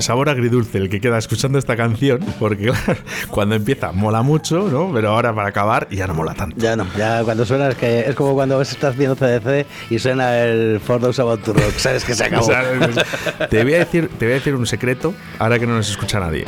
Sabor 0.10 0.28
agridulce 0.28 0.78
el 0.78 0.88
que 0.88 1.00
queda 1.00 1.18
escuchando 1.18 1.58
esta 1.58 1.76
canción, 1.76 2.20
porque 2.38 2.66
claro, 2.66 3.00
cuando 3.30 3.54
empieza 3.54 3.92
mola 3.92 4.22
mucho, 4.22 4.68
¿no? 4.70 4.90
Pero 4.92 5.10
ahora 5.10 5.34
para 5.34 5.48
acabar 5.48 5.88
ya 5.90 6.06
no 6.06 6.14
mola 6.14 6.34
tanto. 6.34 6.56
Ya 6.58 6.76
no, 6.76 6.86
ya 6.96 7.22
cuando 7.24 7.44
suena 7.44 7.68
es 7.68 7.74
que 7.76 8.00
es 8.00 8.14
como 8.14 8.34
cuando 8.34 8.60
estás 8.60 8.96
viendo 8.96 9.16
CDC 9.16 9.66
y 9.90 9.98
suena 9.98 10.38
el 10.38 10.80
For 10.80 11.00
Those 11.00 11.22
About 11.22 11.42
to 11.42 11.52
Rock, 11.52 11.76
sabes 11.76 12.04
que 12.04 12.14
se 12.14 12.24
acabó. 12.24 12.46
¿Sabes? 12.50 12.96
Te 13.50 13.62
voy 13.62 13.74
a 13.74 13.78
decir, 13.78 14.08
te 14.18 14.24
voy 14.24 14.32
a 14.32 14.34
decir 14.36 14.54
un 14.54 14.66
secreto, 14.66 15.14
ahora 15.38 15.58
que 15.58 15.66
no 15.66 15.74
nos 15.74 15.90
escucha 15.90 16.20
nadie. 16.20 16.44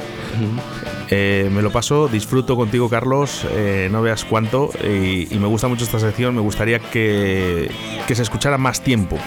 Eh, 1.10 1.50
me 1.52 1.60
lo 1.60 1.70
paso, 1.70 2.08
disfruto 2.08 2.56
contigo, 2.56 2.88
Carlos, 2.88 3.46
eh, 3.50 3.88
no 3.92 4.00
veas 4.00 4.24
cuánto, 4.24 4.70
y, 4.82 5.28
y 5.30 5.38
me 5.38 5.46
gusta 5.46 5.68
mucho 5.68 5.84
esta 5.84 5.98
sección, 5.98 6.34
me 6.34 6.40
gustaría 6.40 6.78
que, 6.78 7.70
que 8.06 8.14
se 8.14 8.22
escuchara 8.22 8.56
más 8.56 8.80
tiempo. 8.80 9.18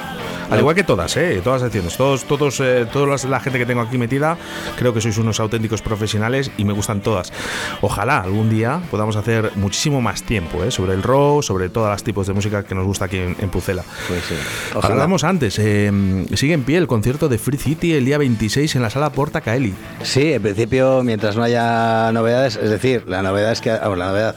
Al 0.49 0.59
igual 0.59 0.75
que 0.75 0.83
todas, 0.83 1.15
¿eh? 1.17 1.41
todas 1.43 1.61
las 1.61 1.71
secciones, 1.71 1.97
todos, 1.97 2.23
todos, 2.25 2.59
eh, 2.59 2.85
toda 2.91 3.07
las- 3.07 3.25
la 3.25 3.39
gente 3.39 3.57
que 3.59 3.65
tengo 3.65 3.81
aquí 3.81 3.97
metida, 3.97 4.37
creo 4.77 4.93
que 4.93 5.01
sois 5.01 5.17
unos 5.17 5.39
auténticos 5.39 5.81
profesionales 5.81 6.51
y 6.57 6.65
me 6.65 6.73
gustan 6.73 7.01
todas. 7.01 7.33
Ojalá 7.81 8.19
algún 8.19 8.49
día 8.49 8.81
podamos 8.91 9.15
hacer 9.15 9.51
muchísimo 9.55 10.01
más 10.01 10.23
tiempo 10.23 10.63
¿eh? 10.63 10.71
sobre 10.71 10.93
el 10.93 11.01
rock, 11.03 11.43
sobre 11.43 11.69
todos 11.69 11.89
los 11.89 12.03
tipos 12.03 12.27
de 12.27 12.33
música 12.33 12.63
que 12.63 12.75
nos 12.75 12.85
gusta 12.85 13.05
aquí 13.05 13.17
en, 13.17 13.35
en 13.39 13.49
Pucela. 13.49 13.83
Pues 14.07 14.23
sí. 14.25 14.35
Ojalá. 14.75 14.93
Hablamos 14.93 15.23
antes, 15.23 15.57
eh, 15.59 15.91
sigue 16.35 16.53
en 16.53 16.63
pie 16.63 16.77
el 16.77 16.87
concierto 16.87 17.27
de 17.27 17.37
Free 17.37 17.57
City 17.57 17.93
el 17.93 18.05
día 18.05 18.17
26 18.17 18.75
en 18.75 18.81
la 18.81 18.89
sala 18.89 19.09
Porta 19.11 19.41
Caeli. 19.41 19.73
Sí, 20.03 20.33
en 20.33 20.41
principio, 20.41 21.01
mientras 21.03 21.35
no 21.35 21.43
haya 21.43 22.11
novedades, 22.11 22.55
es 22.55 22.69
decir, 22.69 23.03
la 23.07 23.21
novedad 23.23 23.51
es 23.51 23.61
que, 23.61 23.71
vamos, 23.71 23.97
la 23.97 24.07
novedad, 24.09 24.35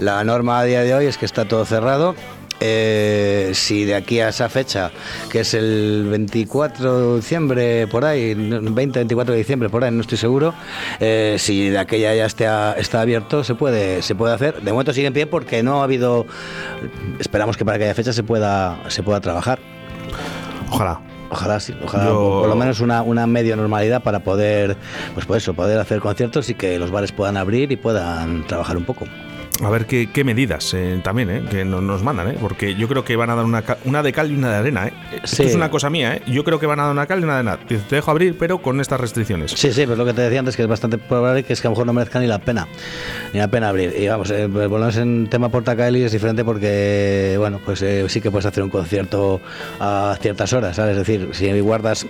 la 0.00 0.22
norma 0.24 0.60
a 0.60 0.64
día 0.64 0.82
de 0.82 0.94
hoy 0.94 1.06
es 1.06 1.16
que 1.18 1.24
está 1.24 1.46
todo 1.46 1.64
cerrado. 1.64 2.14
Eh, 2.60 3.50
si 3.54 3.84
de 3.84 3.94
aquí 3.94 4.20
a 4.20 4.30
esa 4.30 4.48
fecha, 4.48 4.90
que 5.30 5.40
es 5.40 5.52
el 5.54 6.06
24 6.08 7.10
de 7.10 7.16
diciembre, 7.16 7.86
por 7.86 8.04
ahí, 8.04 8.34
20-24 8.34 9.24
de 9.26 9.36
diciembre, 9.36 9.68
por 9.68 9.84
ahí, 9.84 9.90
no 9.90 10.00
estoy 10.00 10.16
seguro, 10.18 10.54
eh, 11.00 11.36
si 11.38 11.68
de 11.68 11.78
aquella 11.78 12.14
ya 12.14 12.24
está, 12.26 12.74
está 12.78 13.02
abierto, 13.02 13.44
se 13.44 13.54
puede, 13.54 14.00
se 14.02 14.14
puede 14.14 14.34
hacer. 14.34 14.62
De 14.62 14.72
momento 14.72 14.92
sigue 14.92 15.06
en 15.08 15.12
pie 15.12 15.26
porque 15.26 15.62
no 15.62 15.80
ha 15.80 15.84
habido, 15.84 16.26
esperamos 17.18 17.56
que 17.56 17.64
para 17.64 17.76
aquella 17.76 17.94
fecha 17.94 18.12
se 18.12 18.22
pueda, 18.22 18.78
se 18.88 19.02
pueda 19.02 19.20
trabajar. 19.20 19.58
Ojalá. 20.70 21.00
Ojalá 21.28 21.58
sí, 21.58 21.74
ojalá 21.84 22.04
Yo- 22.04 22.14
por, 22.14 22.40
por 22.42 22.48
lo 22.50 22.54
menos 22.56 22.78
una, 22.78 23.02
una 23.02 23.26
medio 23.26 23.56
normalidad 23.56 24.00
para 24.00 24.20
poder, 24.20 24.76
pues, 25.12 25.26
pues 25.26 25.42
eso, 25.42 25.54
poder 25.54 25.76
hacer 25.80 25.98
conciertos 25.98 26.48
y 26.50 26.54
que 26.54 26.78
los 26.78 26.92
bares 26.92 27.10
puedan 27.10 27.36
abrir 27.36 27.72
y 27.72 27.76
puedan 27.76 28.46
trabajar 28.46 28.76
un 28.76 28.84
poco. 28.84 29.06
A 29.64 29.70
ver 29.70 29.86
qué, 29.86 30.10
qué 30.12 30.22
medidas 30.22 30.74
eh, 30.74 31.00
también 31.02 31.30
eh, 31.30 31.42
que 31.50 31.64
no- 31.64 31.80
nos 31.80 32.02
mandan, 32.02 32.28
eh, 32.28 32.36
porque 32.40 32.74
yo 32.74 32.88
creo 32.88 33.04
que 33.04 33.16
van 33.16 33.30
a 33.30 33.34
dar 33.36 33.44
una, 33.46 33.64
una 33.84 34.02
de 34.02 34.12
cal 34.12 34.30
y 34.30 34.34
una 34.34 34.50
de 34.50 34.56
arena. 34.56 34.88
Eh. 34.88 34.92
Esto 35.24 35.28
Sí. 35.36 35.42
es 35.44 35.54
una 35.54 35.70
cosa 35.70 35.88
mía, 35.88 36.16
eh. 36.16 36.22
yo 36.26 36.44
creo 36.44 36.58
que 36.60 36.66
van 36.66 36.78
a 36.80 36.84
dar 36.84 36.92
una 36.92 37.06
cal 37.06 37.20
y 37.20 37.24
una 37.24 37.34
de 37.34 37.38
arena. 37.40 37.58
Te 37.66 37.76
te 37.78 37.94
dejo 37.96 38.10
abrir, 38.10 38.36
pero 38.38 38.58
con 38.58 38.80
estas 38.80 39.00
restricciones. 39.00 39.52
Sí, 39.52 39.72
sí, 39.72 39.86
pues 39.86 39.96
lo 39.96 40.04
que 40.04 40.12
te 40.12 40.20
decía 40.22 40.40
antes, 40.40 40.56
que 40.56 40.62
es 40.62 40.68
bastante 40.68 40.98
probable 40.98 41.42
que 41.42 41.54
es 41.54 41.60
que 41.60 41.68
a 41.68 41.70
lo 41.70 41.72
mejor 41.72 41.86
no 41.86 41.92
merezca 41.94 42.20
ni 42.20 42.26
la 42.26 42.38
pena, 42.38 42.68
ni 43.32 43.38
la 43.38 43.48
pena 43.48 43.70
abrir. 43.70 43.94
Y 43.98 44.06
vamos, 44.08 44.28
pues, 44.30 44.70
menos 44.70 44.96
en 44.98 45.28
tema 45.28 45.48
Portacaeli 45.48 46.02
es 46.02 46.12
diferente 46.12 46.44
porque, 46.44 47.36
bueno, 47.38 47.60
pues 47.64 47.80
eh, 47.82 48.04
sí 48.08 48.20
que 48.20 48.30
puedes 48.30 48.46
hacer 48.46 48.62
un 48.62 48.70
concierto 48.70 49.40
a 49.80 50.16
ciertas 50.20 50.52
horas, 50.52 50.76
¿sabes? 50.76 50.98
Es 50.98 51.06
decir, 51.06 51.30
si 51.32 51.58
guardas 51.60 52.06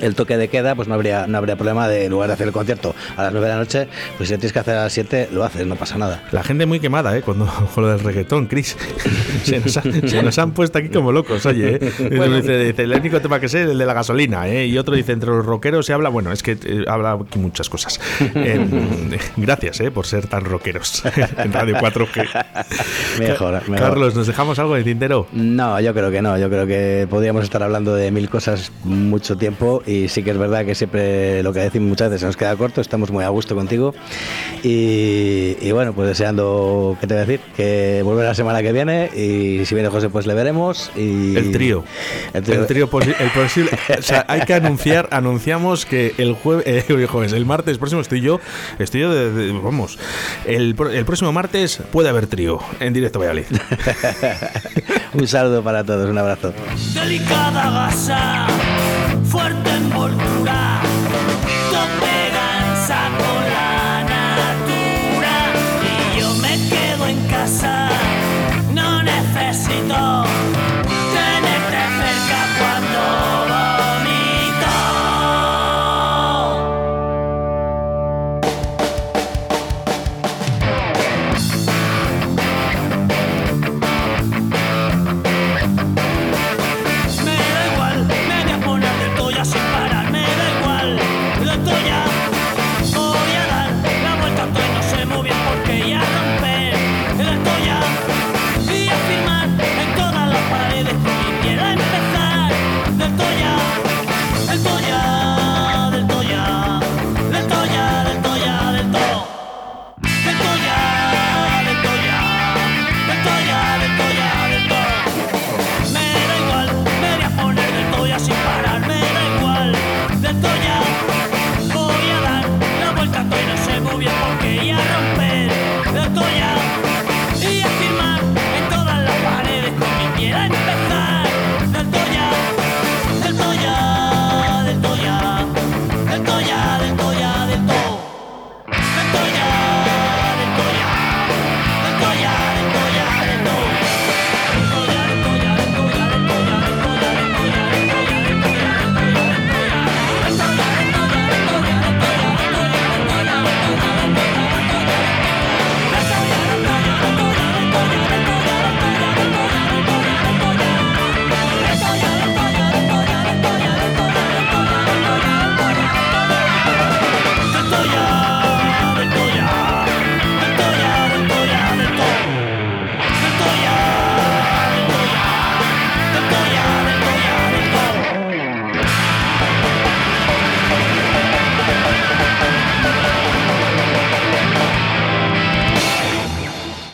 el 0.00 0.14
toque 0.14 0.36
de 0.36 0.48
queda, 0.48 0.74
pues 0.74 0.88
no 0.88 0.94
habría, 0.94 1.26
no 1.26 1.38
habría 1.38 1.56
problema 1.56 1.88
de, 1.88 2.04
en 2.06 2.10
lugar 2.10 2.28
de 2.28 2.34
hacer 2.34 2.46
el 2.48 2.52
concierto 2.52 2.94
a 3.16 3.22
las 3.22 3.32
9 3.32 3.46
de 3.46 3.52
la 3.52 3.58
noche, 3.58 3.88
pues 4.16 4.28
si 4.28 4.34
lo 4.34 4.38
tienes 4.40 4.52
que 4.52 4.58
hacer 4.58 4.76
a 4.76 4.84
las 4.84 4.92
7, 4.92 5.28
lo 5.32 5.44
haces, 5.44 5.66
no 5.66 5.76
pasa 5.76 5.98
nada. 5.98 6.22
La 6.32 6.42
gente 6.42 6.66
muy 6.66 6.80
quemada, 6.80 7.16
¿eh? 7.16 7.22
Cuando, 7.22 7.46
con 7.74 7.84
lo 7.84 7.90
del 7.90 8.00
reggaetón, 8.00 8.46
Chris. 8.46 8.76
Se 9.44 9.58
nos, 9.60 9.76
ha- 9.76 9.82
se 9.82 10.22
nos 10.22 10.38
han 10.38 10.52
puesto 10.52 10.78
aquí 10.78 10.88
como 10.90 11.12
locos, 11.12 11.46
oye. 11.46 11.76
¿eh? 11.76 11.92
Bueno. 12.20 12.36
Dice, 12.36 12.58
dice, 12.64 12.82
el 12.82 12.92
único 12.92 13.20
tema 13.20 13.40
que 13.40 13.48
sé 13.48 13.62
es 13.64 13.70
el 13.70 13.78
de 13.78 13.86
la 13.86 13.94
gasolina, 13.94 14.46
¿eh? 14.48 14.66
Y 14.66 14.76
otro 14.78 14.94
dice, 14.94 15.12
entre 15.12 15.30
los 15.30 15.44
rockeros 15.46 15.86
se 15.86 15.92
habla, 15.92 16.08
bueno, 16.10 16.30
es 16.32 16.42
que 16.42 16.52
eh, 16.64 16.84
habla 16.86 17.12
aquí 17.12 17.38
muchas 17.38 17.68
cosas. 17.70 18.00
Em, 18.34 18.68
gracias, 19.36 19.80
¿eh? 19.80 19.90
Por 19.90 20.06
ser 20.06 20.26
tan 20.26 20.44
rockeros 20.44 21.02
en 21.38 21.52
Radio 21.52 21.76
4G. 21.76 22.44
Mejor, 23.18 23.54
mejor. 23.68 23.76
Carlos, 23.88 24.14
¿nos 24.14 24.26
dejamos 24.26 24.58
algo 24.58 24.74
de 24.74 24.84
tintero? 24.84 25.26
No, 25.32 25.80
yo 25.80 25.92
creo 25.94 26.10
que 26.10 26.22
no. 26.22 26.38
Yo 26.38 26.48
creo 26.48 26.66
que 26.66 27.06
podríamos 27.08 27.44
estar 27.44 27.62
hablando 27.62 27.94
de 27.94 28.10
mil 28.10 28.28
cosas 28.28 28.72
mucho 28.84 29.36
tiempo 29.36 29.82
y 29.90 30.08
sí 30.08 30.22
que 30.22 30.30
es 30.30 30.38
verdad 30.38 30.64
que 30.64 30.74
siempre 30.74 31.42
lo 31.42 31.52
que 31.52 31.60
decimos 31.60 31.88
muchas 31.88 32.10
veces 32.10 32.26
nos 32.26 32.36
queda 32.36 32.54
corto. 32.56 32.80
Estamos 32.80 33.10
muy 33.10 33.24
a 33.24 33.28
gusto 33.28 33.54
contigo 33.54 33.94
y, 34.62 35.56
y 35.60 35.72
bueno, 35.72 35.92
pues 35.92 36.08
deseando, 36.08 36.96
¿qué 37.00 37.06
te 37.06 37.14
voy 37.14 37.22
a 37.22 37.26
decir? 37.26 37.40
Que 37.56 38.02
volver 38.04 38.24
la 38.26 38.34
semana 38.34 38.62
que 38.62 38.72
viene 38.72 39.06
y 39.16 39.64
si 39.64 39.74
viene 39.74 39.88
José 39.88 40.08
pues 40.08 40.26
le 40.26 40.34
veremos. 40.34 40.90
Y, 40.96 41.36
El 41.36 41.52
trío. 41.52 41.84
El 42.32 42.42
trío. 42.42 42.60
El 42.60 42.66
trío 42.66 42.90
posi- 42.90 43.14
el 43.18 43.30
posible. 43.30 43.70
O 43.98 44.02
sea, 44.02 44.24
hay 44.28 44.42
que 44.42 44.54
anunciar, 44.54 45.08
anunciamos 45.10 45.86
que 45.86 46.14
el 46.18 46.34
jueves, 46.34 46.66
eh, 46.66 46.84
el 46.88 47.06
jueves, 47.06 47.32
el 47.32 47.46
martes 47.46 47.78
próximo 47.78 48.00
estoy 48.00 48.20
yo, 48.20 48.40
estoy 48.78 49.00
yo 49.02 49.12
de, 49.12 49.32
de- 49.32 49.52
vamos, 49.52 49.98
el, 50.46 50.74
próximo 50.74 51.32
martes 51.32 51.80
puede 51.90 52.08
haber 52.08 52.26
trío 52.26 52.58
en 52.80 52.92
directo 52.92 53.18
Valladolid. 53.18 53.46
un 55.14 55.26
saludo 55.26 55.62
para 55.62 55.84
todos, 55.84 56.08
un 56.08 56.18
abrazo. 56.18 56.52
Delicada 56.94 57.70
gasa, 57.70 58.46
fuerte 59.24 59.69